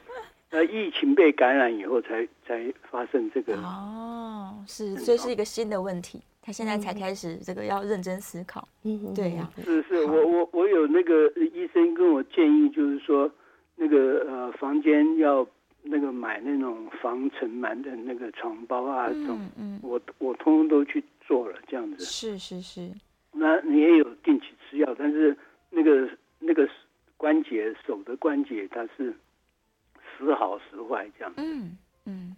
[0.53, 8.69] 呃，疫情被感染以后才才发生这个哦，是，所以是一个新的问题，他现在才开始这个要认真思考。
[8.83, 13.31] 嗯，对呀、啊，是是，我我我有那个医生跟我建议，就是说
[13.77, 15.47] 那个呃房间要
[15.83, 22.05] 那个买那种防尘螨的那个床包啊，这种，嗯，我我通通都去做了，这样子。
[22.05, 22.93] 是是是，
[23.33, 25.35] 那你也有定期吃药，但是
[25.71, 26.07] 那个
[26.41, 26.69] 那个
[27.17, 29.15] 关节手的关节它是。
[30.25, 32.37] 时好时坏这样，嗯嗯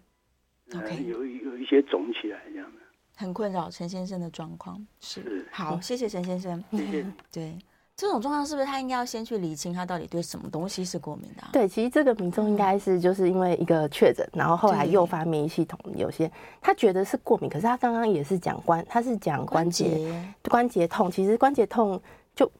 [0.75, 2.81] ，OK，有有一些肿起来这样的，
[3.17, 7.07] 很困扰陈先生的状况是，是好，谢谢陈先生，谢谢。
[7.33, 7.59] 对，
[7.97, 11.45] 这种状况是不是他应该要先去理清他到底对什么东西是过敏的？
[11.53, 22.01] 对，其实这个民众应该是就是因为一个确诊，然后后来诱发免疫系统有些他觉得是过敏，可是他刚刚也是讲关，他是讲关节关节痛，其实关节痛
[22.35, 22.51] 就。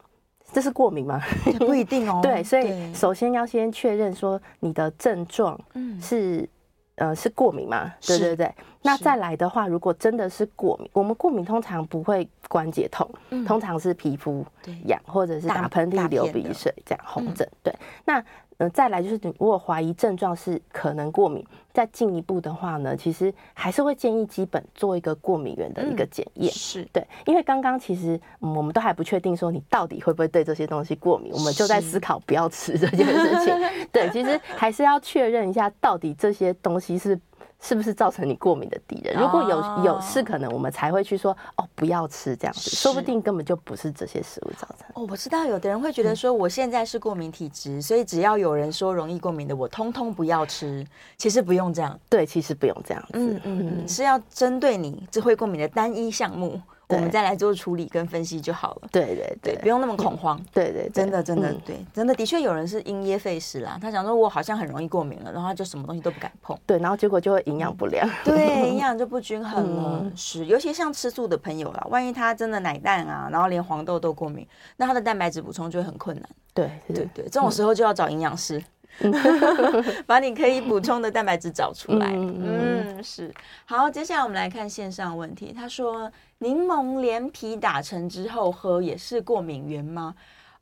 [0.53, 1.21] 这是过敏吗？
[1.59, 2.21] 不一定哦。
[2.23, 5.59] 对，所以首先要先确认说你的症状
[6.01, 6.49] 是，
[6.97, 7.93] 呃，是过敏吗？
[8.01, 8.55] 对对对。
[8.83, 13.09] 那再来的话，如果真的是过敏，我们过敏通常不会关节痛，
[13.47, 14.45] 通常是皮肤
[14.87, 17.49] 痒或者是打喷嚏、流鼻水这样红疹。
[17.63, 18.25] 对，那。
[18.59, 26.53] 呃，再来就是，你如果怀疑症状是可能过敏，再进一步的话呢，其实还是会建议基本做一个过敏源的一个检验。
[26.53, 33.55] 是对，因为刚刚其实我们都还不确定说你到底会不会对这些东西过敏，我们就在思考不要吃这件事情。
[33.91, 37.19] 对，其实还是要确认一下到底这些东西是。
[37.65, 39.19] 是不是造成你过敏的敌人？
[39.19, 44.87] 如果有有是可能，我们才会去说哦，不要吃这样子，说不定根本就不是这些食物造成。
[44.93, 50.87] 哦，我知道有的人会觉得说，我现在是过敏体质，所以只要有人说容易过敏的，我通通不要吃。
[51.17, 56.61] 其实不用这样，对，其实不用这样子，嗯嗯嗯，是要针对你只会过敏的单一项目。
[56.89, 58.89] 我们再来做处理跟分析就好了。
[58.93, 60.41] 对对对，不用那么恐慌。
[60.53, 63.79] 对对，真的真的对，真的的确有人是因噎废食啦。
[63.81, 66.59] 他想说，我好像很容易过敏了，然后他就什么东西都不敢碰。
[66.67, 68.09] 对，然后结果就会营养不良。
[68.25, 70.13] 对，营养就不均衡了。
[70.15, 76.29] 是，尤其像吃素的朋友啦，万一他真的奶蛋啊，然后连黄豆都过敏，那他的蛋白质补充就会很困难。
[76.53, 78.63] 对对对，这种时候就要找营养师。
[80.07, 82.13] 把你可以补充的蛋白质找出来。
[82.13, 83.33] 嗯，嗯，是。
[83.65, 85.53] 好，接下来我们来看线上问题。
[85.53, 90.15] 他说：“柠檬连皮打成之后喝也是过敏源吗？”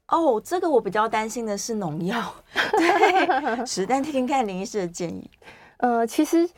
[0.08, 2.34] 哦，这个我比较担心的是农药。
[2.76, 5.30] 对，是，但听听看林医师的建议。
[5.78, 6.48] 呃，其实。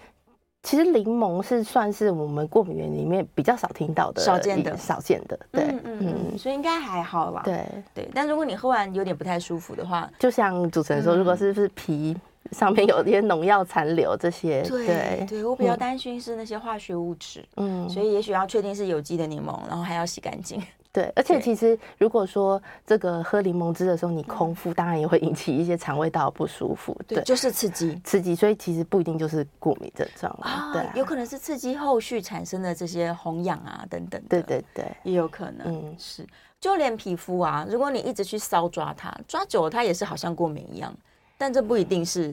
[0.65, 7.43] 其实柠檬是算是我们过敏源里面比较少听到的，少见的，少见的，对，嗯嗯，嗯，所以应该还好吧？
[7.45, 12.17] 对对，但如果你喝完有点不太舒服的话，就像主持人说，嗯、如果是不是皮
[12.51, 20.59] 上面有一些农药残留这些，对对，对，我比较担心是那些化学物质，嗯，所以也许要确定是有机的柠檬，然后还要洗干净。
[20.95, 26.97] 对，而且其实如果说这个喝柠檬汁的时候你空腹，当然也会引起一些肠胃道不舒服。
[27.09, 30.73] 对，就是刺激，刺激，所以其实不一定就是过敏症状啊。
[30.73, 34.23] 对，有可能是刺激后续产生的这些红痒啊等等。
[34.29, 35.67] 对对对，也有可能。
[35.67, 36.25] 嗯，是，
[36.61, 40.97] 就连皮肤啊，如果你一直去搔抓它，抓久了它也是好像过敏一样，
[41.37, 42.33] 但这不一定是。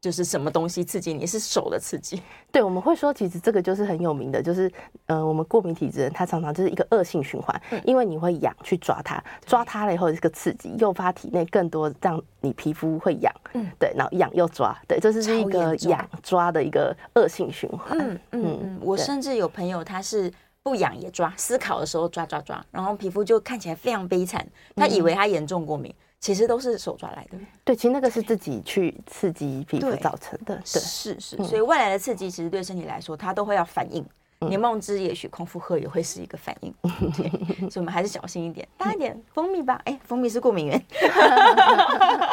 [0.00, 2.22] 就是什么东西刺激你，是手的刺激。
[2.50, 4.72] 对，我们会说，其实这个就是很有名的，就是
[5.04, 17.98] 呃，我们过敏体质人，他常常就是一个恶性循环，嗯、因为你会痒去抓它，抓它了以后这个刺激，诱发体内更多让你皮肤会痒，嗯，对，然后痒又抓，对，这是一个痒抓的一个恶性循环。
[17.98, 20.32] 嗯嗯嗯，我甚至有朋友他是
[20.62, 25.90] 不痒也抓，思考的时候抓抓抓，然后皮肤就看起来非常悲惨，他以为他严重过敏。
[25.92, 34.04] 嗯其实都是手抓来的，对，其实那个是自己去刺激皮肤造成的，对，是是，所以外来的刺激其实对身体来说，它都会要反应。
[34.40, 37.28] 柠檬汁也许空腹喝也会是一个反应，对，
[37.68, 39.78] 所以我们还是小心一点，大一点蜂蜜吧。
[39.84, 40.82] 哎，蜂蜜是过敏原。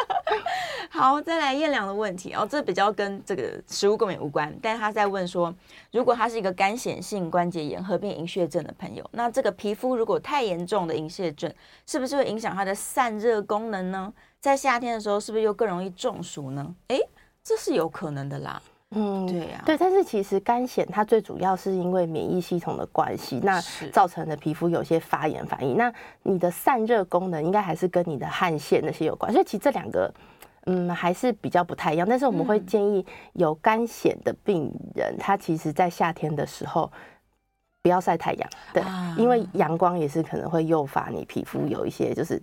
[0.98, 5.54] 好，再来燕良的问题哦，这比较跟这个食物过敏无关，但是他在问说，
[5.92, 11.48] 如果他是一个干显性关节炎合并银屑症的朋友，那这个皮肤如果太严重的银屑症，
[11.86, 14.12] 是不是会影响他的散热功能呢？
[14.40, 16.74] 在夏天的时候，是不是又更容易中暑呢？
[16.88, 16.98] 哎，
[17.44, 18.60] 这是有可能的啦。
[18.90, 25.76] 嗯，对呀、啊，对，但是其实干癣它最主要是因为免疫系统的关系，那造成的皮肤有些发炎反应。
[25.76, 25.92] 那
[26.24, 30.12] 你的散热功能应该还是跟你的汗腺那些有关，所以其实这两个，
[30.68, 32.06] 嗯，还是比较不太一样。
[32.08, 36.90] 但是我们会建议有肝癣的病人，他其实在夏天的时候
[37.82, 38.82] 不要晒太阳，对，
[39.16, 42.40] 因为阳光也是可能会诱发你皮肤有一些就是。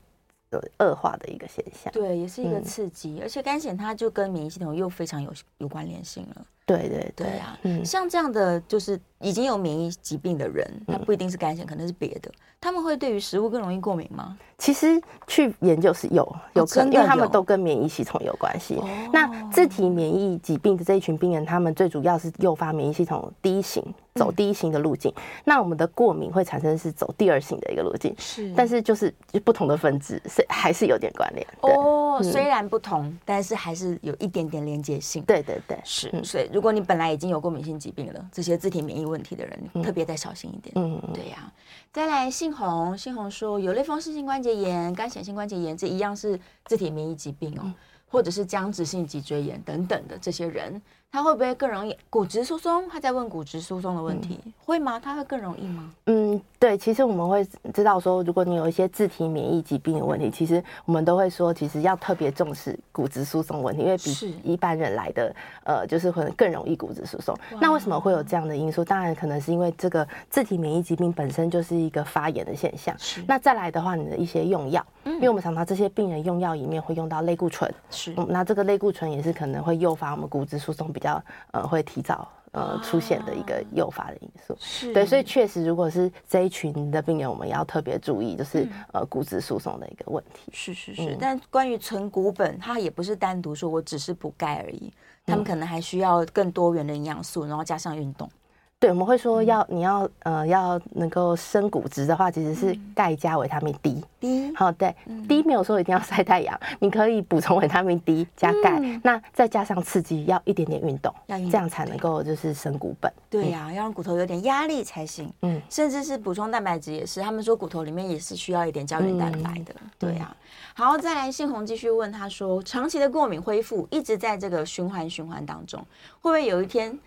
[0.80, 6.46] 恶化的一个现象，对，也是一个刺激，嗯、而且干癣它就跟免疫系统又非常有有关联性了。
[6.66, 14.38] 对对对啊，嗯，像这样的就是已经有免疫疾病的人，他不一定是干癬，可能是别的，他们会对于食物更容易过敏吗？
[14.58, 18.82] 其实去研究是有有可能，因为他们都跟免疫系统有关系。
[19.12, 25.14] 那自体免疫疾病的这一群病人，他们最主要是诱发免疫系统第一型，走第一型的路径。
[25.44, 31.46] 那我们的过敏会产生是走第二型的一个路径，是，但是就是不同的分支，是还是有点关联。
[31.60, 35.22] 哦，虽然不同，但是还是有一点点连接性。
[35.24, 40.74] 对对对，是，所以如果你本来已经有过敏性疾病了，这些自体免疫问题的人，特别再小心一点。
[40.76, 41.52] 嗯，对呀。
[41.94, 47.74] 再来，信红，信红说有类风湿性关节炎、干癣性关节炎，这一样是自体免疫疾病哦，嗯、
[48.08, 50.82] 或者是僵直性脊椎炎等等的这些人。
[51.16, 52.90] 他会不会更容易骨质疏松？
[52.90, 55.00] 他在问骨质疏松的问题，嗯、会吗？
[55.00, 55.90] 他会更容易吗？
[56.08, 57.42] 嗯，对，其实我们会
[57.74, 67.34] 知道说，如果你有一些自体免疫疾病的问题，其实我们都会说，其实要特别重视骨质疏松问题，因为比一般人来的，呃，就是会更容易骨质疏松。
[67.62, 68.84] 那为什么会有这样的因素？
[68.84, 72.94] 当然，可能是因为这个自体免疫疾病本身就是一个发炎的现象。
[73.00, 81.05] 是那再来的话，你的一些用药，嗯、因为我们常常这些病人用药里面会用到类固醇，是、嗯，那这个类固醇也是可能会诱发我们骨质疏松比较。
[81.06, 84.94] 要呃会提早呃出现的一个诱发的因素，是。
[84.94, 90.52] 对，所以确实如果是这一群的病人，我们要特别注意，就是呃骨质疏松的一个问题。
[90.52, 94.92] 是是是，但关于存骨本，它也不是单独说我只是补钙而已，
[95.26, 98.30] 他们可能还需要更多元的营养素，然后加上运动。
[98.78, 104.04] 对，我们会说要你要呃要能够生骨质的话，其实是钙加维他命 D。
[104.20, 104.94] D 好，对
[105.28, 113.12] ，D 没有说一定要晒太阳，你可以补充维他命 D 加钙，那再加上刺激，要一点点运动，这样才能够就是生骨本。
[113.30, 115.32] 对呀，要让骨头有点压力才行。
[115.42, 119.74] 嗯，甚至是补充蛋白质也是，他们说骨头里面也是需要一点胶原蛋白的。
[119.98, 120.36] 对呀，
[120.76, 125.80] 好，再来信红继续问他说，长期的过敏恢复一直在这个循环循环当中，
[126.20, 127.00] 会不会有一天？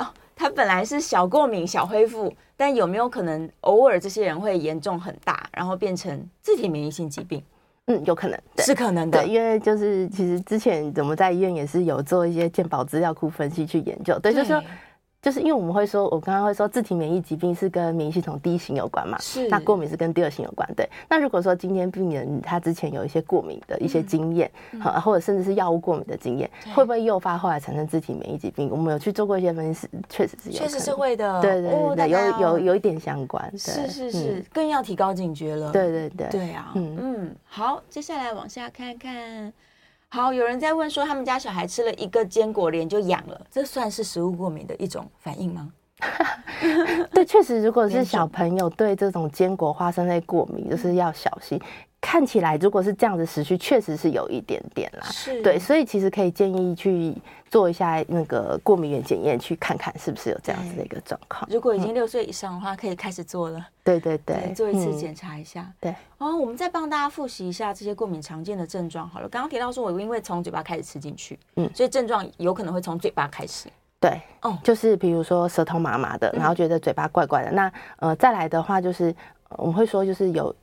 [0.00, 7.42] 哦，他本来是小过敏、小恢复，但有没有可能偶尔这些人会严重很大，然后变成自体免疫性疾病？
[7.86, 14.34] 嗯，有可能，是可能的，因为就是其实之前我们在医院也是有做一些健保资料库分析去研究，对，对。
[14.34, 14.62] 就是说
[15.22, 19.46] 就是因为我们会说，我刚刚会说自体免疫疾病是跟免疫系统第一型有关嘛，是。
[19.48, 20.88] 那过敏是跟第二型有关，对。
[21.10, 28.70] 那如果说今天病人他之前有一些过敏的一些经验，好、嗯，或者甚至是药物过敏的经验，嗯、会不会诱发后来产生自体免疫疾病？
[28.70, 31.40] 我们有去做过一些分析，确实是有，确实是会的。
[31.42, 33.46] 对对对，对，有有有一点相关。
[33.50, 35.70] 对是是是、嗯，更要提高警觉了。
[35.70, 37.36] 对对对，对啊，嗯嗯。
[37.44, 39.52] 好，接下来往下看看。
[40.12, 45.72] 好，有人在问说，他们家小孩吃了一个坚果，脸就痒了，这算是食物过敏的一种反应吗？
[47.14, 51.60] 对，确实，如果是小朋友对这种坚果、花生类过敏，就是要小心。
[52.00, 55.06] 看起来，如果是这样子持续，确实是有一点点啦。
[55.10, 57.14] 是，对，所以其实可以建议去
[57.50, 61.46] 做一下那个过敏原检验，去看看是不是有这样子的一个状况。
[61.52, 63.64] 如果已经六岁以上的话，可以开始做了。
[63.84, 65.60] 对对对，做一次检查一下。
[65.60, 65.94] 嗯、对。
[66.16, 69.06] 哦，我们再帮大家复习一下这些过敏常见的症状。
[69.06, 73.68] 好了，刚刚提到说，我因为从嘴巴开始吃进去，嗯，所以症状有可能会从嘴巴开始。
[74.00, 77.50] 对，哦，就是比如说舌头麻麻的，然后觉得嘴巴怪怪的。
[77.50, 79.14] 嗯、那呃，再来的话就是
[79.50, 80.54] 我们会说就是有。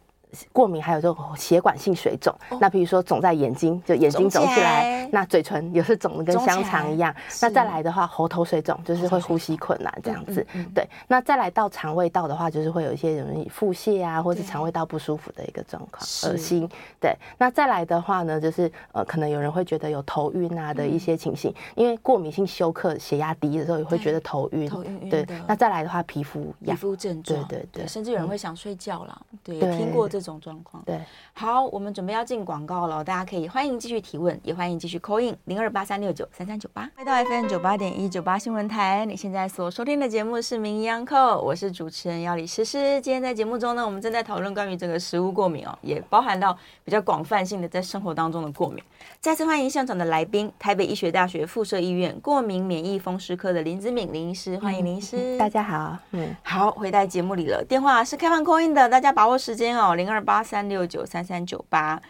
[0.52, 7.16] 过敏还有这种血管性水肿，哦，那比如说肿在眼睛，就眼睛肿起来，那嘴唇也是肿的跟香肠一样。
[7.42, 10.42] 那再来的话，喉头水肿就是会呼吸困难这样子。
[10.54, 16.70] 嗯嗯嗯、对，那再来到肠胃道的话，就是会有一些容易腹泻啊，或是肠胃道不舒服的一个状况，恶心。
[17.00, 24.68] 对，那再来的话呢，就是呃，可能有人会觉得有头晕啊的一些情形，嗯、因为过敏性休克，血压低的时候也会觉得头晕。
[24.68, 25.10] 头晕晕。
[25.10, 29.22] 对，那再来的话，皮肤痒，皮肤症状，对对对，甚至有人会想睡觉了。
[29.42, 30.17] 对，对听过这。
[30.20, 31.00] 这种状况，对，
[31.34, 43.00] 好，我们准备要进广告了，大家可以欢迎继续提问，也欢迎继续 call in 零二八三六九三三九八，回到 FM 九八点一九八新闻台，你现在所收听的节目是名医央叩，我是主持人姚李诗诗。
[43.02, 48.84] 今天在节目中呢，我们正在讨论关于这个食物过敏哦，也包含到比较广泛性的在生活当中的过敏。
[49.20, 55.18] 再次欢迎现场的来宾，台北医学大学附设医院过敏免疫风湿科的林子敏林医师，欢迎林医师。
[55.18, 62.02] 嗯，大家好，嗯，好，回到节目里了，电话是开放 call in 的，大家把握时间哦，零二八三六九三三九八。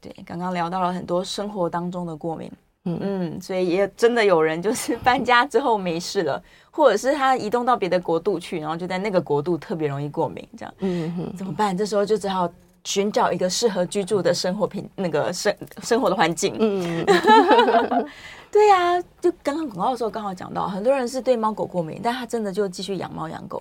[0.00, 2.50] 对，刚刚聊到了很多生活当中的过敏，
[2.84, 11.76] 嗯嗯，所以也真的有人就是搬家之后没事了，或者是他移动到别的国度去，然后就在那个国度特别容易过敏，这样，嗯哼，怎么办？
[11.76, 12.50] 这时候就只好。
[12.86, 15.52] 寻找一个适合居住的生活品，那个生
[15.82, 16.54] 生活的环境。
[16.60, 17.04] 嗯，
[18.48, 23.60] 对呀、啊，就刚刚广告的时候刚好讲到，很多人是对猫狗过敏，但他真的就继续养猫养狗。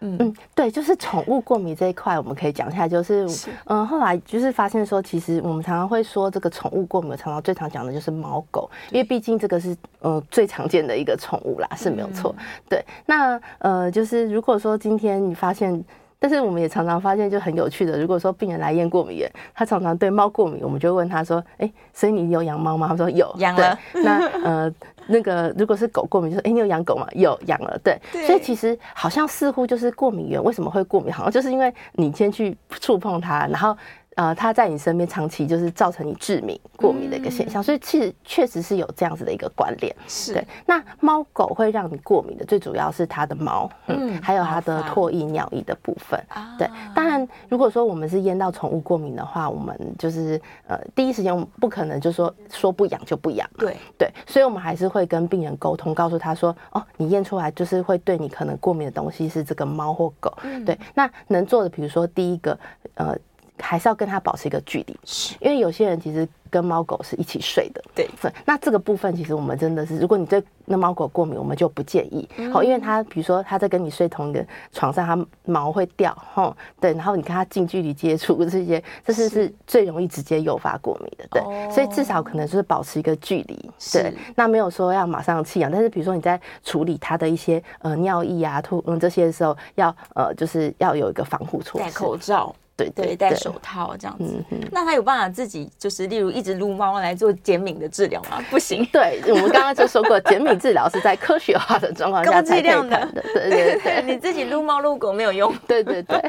[0.00, 12.34] 嗯嗯，对，就是宠物过敏这一块，我们可以讲一下，就是，是嗯，后来就是发现说，其实我们常常会说这个宠物过敏，常常最常讲的就是猫狗，因为毕竟这个是呃最常见的一个宠物啦，是没有错。
[12.38, 15.84] 嗯、对，那呃，就是如果说今天你发现。
[16.20, 17.96] 但是我们也常常发现，就很有趣的。
[17.96, 23.78] 如果说病人来验过敏原，他常常对猫过敏，我们就问他说：“哎、欸，所以你有养猫吗？”他说有，养了。
[23.92, 24.74] 那呃，
[25.08, 27.76] 那个如果是狗过敏，就说：“哎、欸，你有养狗吗？”有，养了。
[27.82, 28.00] 对。
[28.12, 28.26] 对。
[28.26, 33.76] 所以其实好像似乎就是过敏源为什么会过敏，好像就是因为你先去触碰它，然后。
[34.18, 39.94] 呃，它在你身边长期就是造成你致敏过敏的一个现象，嗯、所以其实确实是有这样子的一个关联。
[40.08, 40.44] 是对。
[40.66, 46.20] 那猫狗会让你过敏的，最主要是它的毛，嗯，嗯还有它的唾液、尿液的部分。
[46.30, 46.68] 啊，对。
[46.96, 53.48] 当然，如果说我们是验到宠物过敏的话，我们就是呃，第一时间我们不可能就说说不养就不养。
[53.56, 54.12] 对对。
[54.26, 60.36] 所以我们还是会跟病人沟通，告诉他说，哦，你验出来就是会对你可能过敏的东西是这个猫或狗。
[60.42, 60.64] 嗯。
[60.64, 60.76] 对。
[60.92, 62.58] 那能做的，比如说第一个，
[62.96, 63.16] 呃。
[63.60, 67.82] 还是要跟它保持一个距离，是因为有些人其实跟猫狗是一起睡的。
[67.94, 68.08] 对，
[68.44, 72.28] 那这个部分其实我们真的是，如果你对那猫狗过敏，我们就不建议。
[72.52, 81.26] 好、嗯，因为它比如说它在跟你睡同一个床上，它毛会掉，吼，对，然后你跟它近距离接触这些，这是是最容易直接诱发过敏的。
[81.30, 83.70] 对，哦、所以至少可能就是保持一个距离。
[83.92, 92.54] 对，那没有说要马上弃养，但是比如说你在处理它的一些呃尿液啊、吐嗯这些的时候，要呃就是要有一个防护措施，戴口罩。
[92.78, 98.40] 对对，戴手套这样子，嗯，那他有办法自己就是，例如一直撸猫来做减敏的治疗吗？
[98.48, 98.86] 不行。
[98.92, 103.22] 对，我们刚刚就说过，减敏治疗是在科学化的状况下 才可以谈的。
[103.34, 105.52] 对对对， 你自己撸猫撸狗没有用。
[105.66, 106.22] 对对对，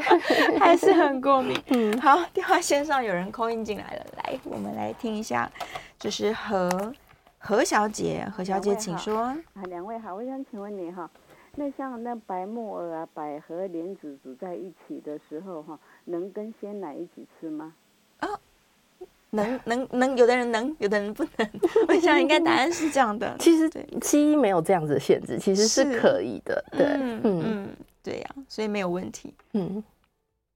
[0.58, 1.56] 还是很过敏。
[1.68, 5.48] 嗯，好，电话线上有人 call in 进来了，来，我们来听一下，
[6.00, 6.92] 就是何
[7.38, 9.18] 何小姐，何小姐，请说。
[9.18, 9.36] 啊，
[9.68, 11.08] 两位好，我想请问你哈。
[11.60, 17.74] 那像那白木耳啊、百合、莲子煮在一起的时候，哈，能跟鲜奶一起吃吗？
[18.20, 18.28] 啊，
[19.28, 21.50] 能能能，有的人能，有的人不能。
[21.86, 23.36] 我想应该答案是这样的。
[23.38, 26.64] 其实西医没有这样子的限制，其实是可以的。
[26.72, 27.68] 对，嗯嗯，
[28.02, 29.34] 对呀、啊，所以没有问题。
[29.52, 29.84] 嗯。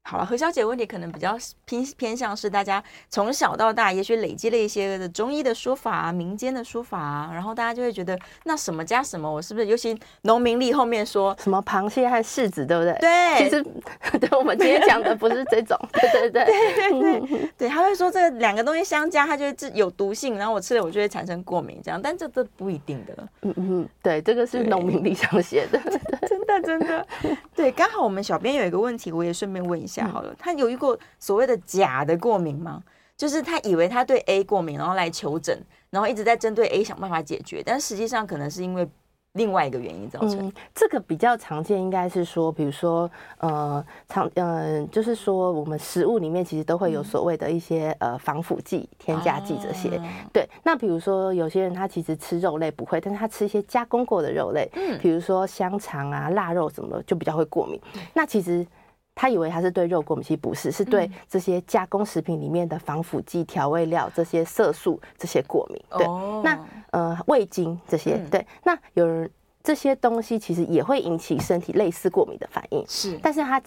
[0.07, 1.35] 好了，何小姐问题可能比较
[1.65, 9.67] 偏偏向是大家从小到大，也许累积了一些的中医的说法啊、民间的说法啊，然后大家就会觉得那什么加什么，我是不是？
[9.67, 12.95] 尤其农民历后面说什么螃蟹和柿子，对不对？
[13.01, 13.63] 对，其实
[14.21, 23.29] 对我们今天讲的不是这种，对对对 对对对，对，他会说这两个东西相加，它就会有毒性，然后我吃了我就会产生过敏，这样，但这这不一定的。
[23.41, 25.81] 嗯嗯，对，这个是农民历上写的，
[26.29, 27.07] 真 的真的。
[27.55, 30.07] 对，刚好我们小编有一个问题，我也顺便问一下。
[30.09, 32.83] 好了，他有一个所谓的假的过敏吗？
[33.17, 35.57] 就是他以为他对 A 过敏，然后来求诊，
[35.91, 38.89] 然后一直在针对 A 想办法解决，但实际上可能是因为
[39.35, 40.47] 另外一个原因造成。
[40.47, 49.97] 嗯、这个比较常见，应该是说，比如说，呃，常，嗯、呃，就是说，我们食物里面其实都会有所谓的一些呃防腐剂、添加剂这些。
[49.97, 57.81] 啊、对，那比如说有些人他其实吃肉类不会，但是他吃一些加工过的肉类，嗯，比如说香肠啊、腊肉什么的，就比较会过敏。
[57.95, 58.67] 嗯、那其实。
[59.15, 65.83] 他以为他是对肉过敏，其实不是，是对这些加工食品里面的防腐剂、调味料、这些色素这些过敏。
[65.91, 66.07] 对，
[66.43, 66.59] 那
[66.91, 69.31] 呃味精这些，对，那有人
[69.63, 72.85] 这些东西其实也会引起身体类似过敏的反应。
[72.89, 73.63] 是，但是他。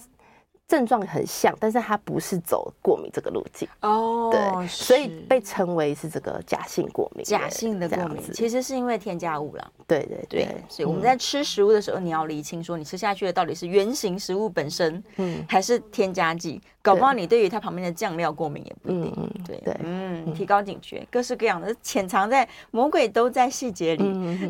[0.68, 7.24] 症状很像，但是它不是走过敏这个路径哦，对，所以被称为是这个假性过敏。
[7.24, 9.72] 假性的过敏其实是因为添加物了。
[9.88, 16.62] 对对对，所以我们在吃食物的时候，你要理清说你吃下去的到底是原型食物本身，嗯，还是添加剂。
[16.82, 19.32] 搞不好你对于它旁边的酱料过敏也不一定。
[19.46, 24.04] 对对，嗯，提高警觉，各式各样的潜藏在魔鬼都在细节里，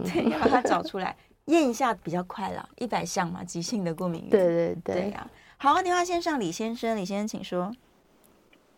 [0.04, 1.16] 对，要把它找出来，
[1.46, 2.68] 验一下比较快了。
[2.78, 4.28] 一百项嘛，急性的过敏。
[4.32, 5.28] 对对对呀。
[5.60, 7.72] 好，电话线上李先生，李先生请说。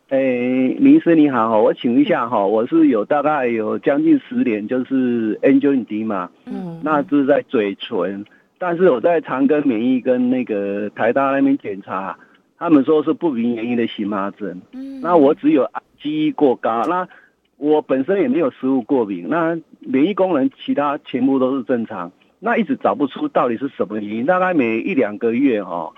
[0.08, 8.24] 哎、医师你好，我请一下哈，我是有大概有将近十年，就是 angioedema 嘛，嗯，那是在嘴唇，
[8.58, 12.18] 但是我在长庚免疫跟那个台大那边检查，
[12.58, 15.70] 他们说是不明原因的荨麻疹，嗯，那我只有
[16.02, 17.06] 记忆过高，那
[17.58, 22.10] 我本身也没有食物过敏，那免疫功能其他全部都是正常，
[22.40, 25.92] 那一直找不出到底是什么原因，大概每一两个月哈。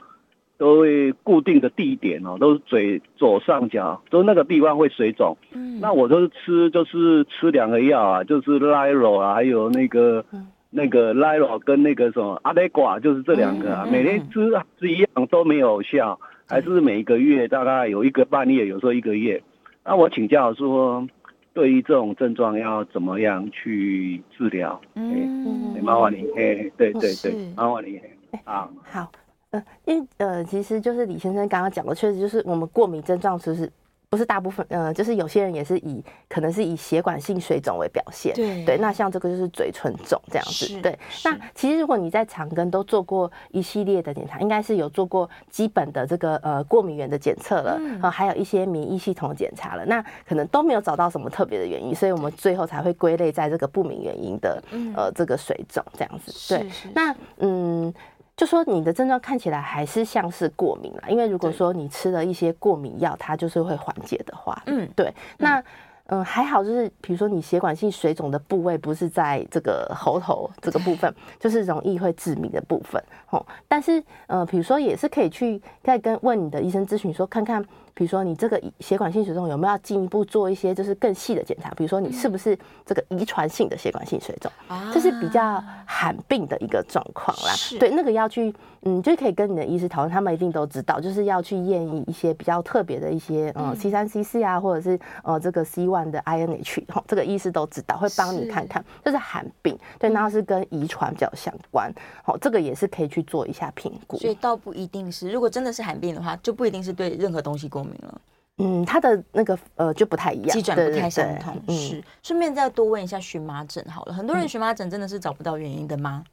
[0.61, 5.35] 都会固定的地点哦，都是嘴左上角，都那个地方会水肿。
[5.53, 19.41] 嗯，那我都是吃，就是吃两个药啊，就是 Liro 啊，还有那个、嗯、那个 Liro 跟那个什么阿雷寡，就是这两个啊，嗯、每天吃是一样都没有效，嗯、还是每一个月大概有一个半月，有时候一个月。
[19.83, 21.07] 那我请教说，
[21.55, 24.79] 对于这种症状要怎么样去治疗？
[24.93, 27.99] 嗯，麻烦你，哎，对对对，麻烦你，
[28.43, 29.11] 啊，好。
[29.51, 33.69] 呃，因为呃，其实就是李先生刚刚讲的，确实就是我们过敏症状，其实
[34.09, 38.33] 不是大部分，呃，就是有些人也是以可能是以血管性水肿为表现。
[38.33, 40.79] 对对，那像这个就是嘴唇肿这样子。
[40.81, 54.63] 对，那其实如果你在长庚都做过一系列的检查，应该是有做过基本的这个呃过敏原的检测了，嗯、呃，还有一些免疫系统检查了，那可能都没有找到什么特别的原因，所以我们最后才会归类在这个不明原因的
[54.95, 56.31] 呃这个水肿这样子。
[56.53, 57.93] 对，是是是那嗯。
[58.41, 65.63] 就说你的症状看起来还是像是过敏啦，因为如果说你吃了一些过敏药，它就是会缓解的话，嗯，对，那。
[66.07, 73.01] 嗯，还好，就是比如说你血管性水肿的部位不是在这个喉头这个部分，就是容易会致敏的部分。
[73.29, 77.63] 哦，但是呃，比如说也是可以去再跟问你的医生咨询说，看看，
[77.93, 84.51] 比如说你这个血管性水肿有没有要进一步做一些就是更细的检查，比如说你是不是这个遗传性的血管性水肿，
[84.93, 87.53] 这是比较罕病的一个状况啦。
[87.79, 96.01] 对，那个要去，嗯，就可以跟你的医师讨论，他们一定都知道，就是要去验一些比较特别的一些，嗯，C 三 C 四啊，或者是呃这个 C one。
[96.11, 101.89] 的 INH，这个医师都知道，会帮你看看，这是罕病，对，然后是跟遗传比较相关，
[102.23, 104.17] 好，这个也是可以去做一下评估。
[104.17, 108.21] 所以倒不一定是，如果真的是罕病的话，就不一定是对任何东西过敏了。
[108.57, 111.55] 嗯，它的那个呃就不太一样，机转不太相同。
[111.75, 116.23] 是，顺便再多问一下荨麻疹好了，很多人荨麻疹真的是找不到原因的吗？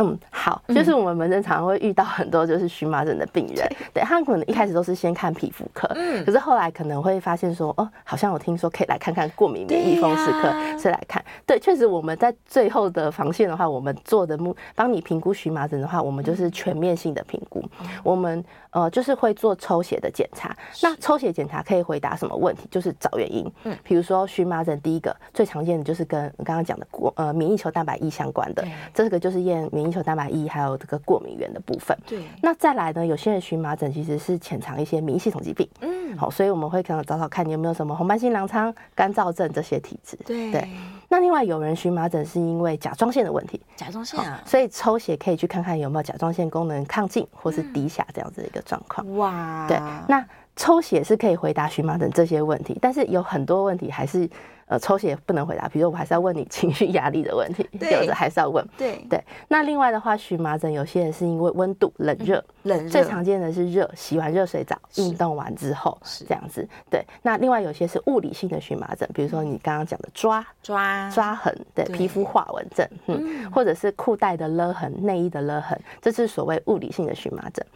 [0.00, 17.60] 嗯，好，就是我们门诊常常会遇到很多就是荨麻疹的病人，对，他可能一开始都是先看皮肤科，嗯，可是后来可能会发现说，哦，好像我听说可以来看看过敏免疫风湿科，所以来看，对，确实我们在最后的防线的话，我们做的目帮你评估荨麻疹的话，我们就是全面性的评估，
[18.04, 22.68] 我们呃就是会做抽血的检查，那抽血检查可以回答什么问题？
[22.70, 28.64] 就是找原因，嗯，比如说荨麻疹第一个最常见的就是跟刚刚讲的过呃免疫球蛋白液相关的，
[28.94, 29.88] 这个就是验免疫。
[29.88, 31.96] 球蛋白液还有这个过敏源的部分。
[32.06, 33.06] 对，那再来呢？
[33.06, 35.66] 有些人荨麻疹其实是潜藏一些免疫系统疾病。
[35.80, 40.14] 嗯，好，所以我们会可能找找看你有没有什么红斑性狼疮、干燥症这些体质。
[40.26, 40.68] 对对。
[41.08, 49.16] 那那另外有人荨麻疹是因为甲状腺的问题，甲状腺啊，所以抽血可以去看看有没有甲状腺功能亢进或是低下这样子的一个状况。
[49.16, 49.76] 哇，对，
[50.08, 54.30] 那抽血是可以回答荨麻疹这些问题，但是有很多问题还是。
[54.68, 58.62] 呃，抽血不能回答，比如说我还是要问你 情绪压力的问题，有的还是要问。
[58.76, 59.18] 对对。
[59.48, 66.68] 那另外的话，荨麻疹有些人是因为温度冷热，冷热最常见的是热，洗完热水澡，运动完之后是这样子。
[66.90, 67.02] 对。
[67.22, 77.66] 那另外有些是物理性的荨麻疹，比如说你刚刚讲的抓抓抓痕，对，皮肤划纹症，嗯，或者是裤带的勒痕、内衣的勒痕，这是所谓物理性的荨麻疹。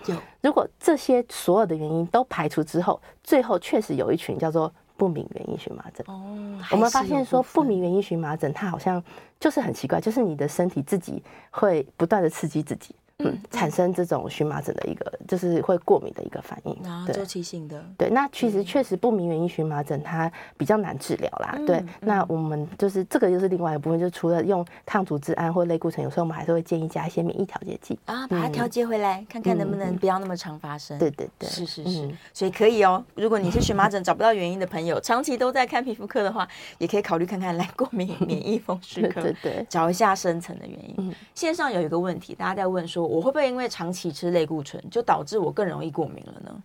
[0.42, 4.70] 如果这些所有的原因都排除之后，最后确实有一群叫做。
[5.02, 6.22] 不明原因荨麻疹哦，
[6.70, 9.02] 我们发现说不明原因荨麻疹，它好像
[9.40, 12.94] 就是很奇怪，就是你的身体自己会不断的刺激自己。
[13.24, 17.84] 嗯，产生这种荨麻疹的一个，就是会过敏的一个反应，啊，周期性的。
[17.96, 21.58] 对，那其实确实不明原因荨麻疹它比较难治疗啦。
[21.66, 30.98] 对，那我们就是这个又是另外一部分，就除了用抗组织胺或类固醇，有时候我们还是会建议加一些免疫调节剂啊，把它调节回来，看看能不能不要那么常发生。
[30.98, 33.04] 对对对，是是是，所以可以哦。
[33.14, 36.46] 如果你是荨麻疹找不到原因的朋友，长期都在看皮肤科的话，
[36.78, 41.14] 也可以考虑看看来过敏免疫风湿科， 对对，找一下深层的原因。
[41.34, 46.62] 线上有一个问题，大家在问说，我会不会因为长期吃类固醇，就导致我更容易过敏了呢？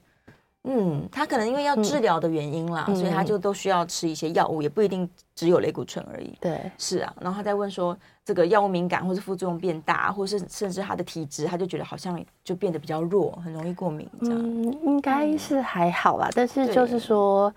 [0.70, 6.38] 嗯，他可能因为要治疗的原因啦，嗯、所以他就都需要吃一些药物，也不一定只有类固醇而已。
[6.42, 7.14] 对，是啊。
[7.22, 14.10] 然后他在问说，这个药物敏感，或是副作用变大，或是甚至他的体质，他就觉得好像就变得比较弱，很容易过敏。
[14.20, 16.28] 这样，嗯，应该是还好啦。
[16.28, 17.54] 嗯、但是就是说，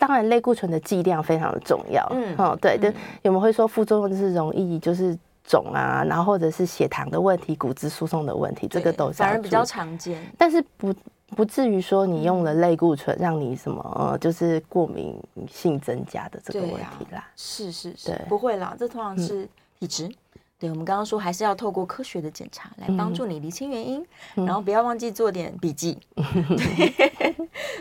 [0.00, 2.04] 当然类固醇的剂量非常的重要。
[2.12, 5.16] 嗯，哦，对，但、嗯，有没有会说副作用就是容易就是。
[5.44, 10.94] 肿啊，然后或者是血糖的问题、骨质疏松的问题，这个都是反而比较常见，但是不
[11.36, 15.18] 不至于说你用了类固醇让你什么呃，就是过敏
[15.50, 17.18] 性增加的这个问题啦。
[17.18, 20.06] 啊、是是是，不会啦，这通常是体质。
[20.06, 20.14] 嗯
[20.62, 24.00] 对，我们刚刚说还是要透过科学的检查来帮助你理清原因，
[24.36, 25.98] 嗯、然后不要忘记做点笔记。
[26.14, 26.24] 嗯、
[26.56, 27.12] 对，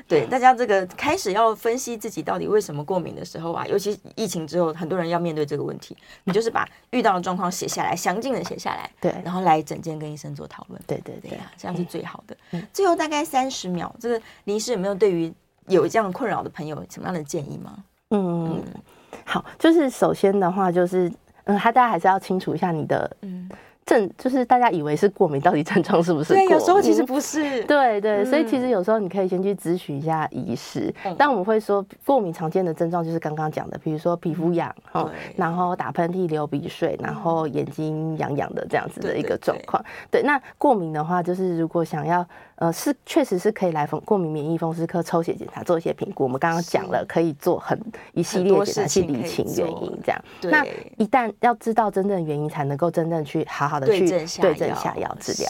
[0.07, 10.81] 对，大家这个开始要分析自己到底为什么过敏的时候啊，尤其疫情之后，很多人要面对这个问题，你就是把遇到的状况写下来，详尽的写下来，对，然后来整间跟医生做讨论。
[10.87, 12.35] 对对对啊，这样是最好的。
[12.49, 15.31] 嗯、最后大概三十秒，这个林医师有没有对于
[15.67, 17.77] 有这样困扰的朋友什么样的建议吗？
[18.09, 18.63] 嗯，嗯
[19.23, 21.11] 好，就是首先的话就是。
[21.45, 23.09] 嗯，他大家还是要清楚一下你的
[23.85, 26.33] 症，就是大家以为是过敏，到底症状是不是？
[26.33, 27.63] 对，有时候其实不是。
[27.63, 30.93] 对对，所以其实有时候你可以先去咨询一下医师。
[31.17, 34.73] 但我们会说，过敏常见的症状就是刚刚讲的，比如说皮肤痒，
[35.35, 39.83] 然后打喷嚏、流鼻水，然后眼睛痒痒的这样子的一个状况。
[40.09, 42.25] 对，那过敏的话，就是如果想要。
[42.61, 46.23] 呃，是确实是可以来风过敏免疫风湿科抽血检查做一些评估。
[46.23, 47.75] 我们刚刚讲了，可以做很
[48.13, 50.21] 一系列检查去理清原因，这样。
[50.43, 50.63] 那
[50.97, 54.07] 一旦要知道真正的原因，才能够真正去好好的去
[54.39, 55.49] 对症下药治疗。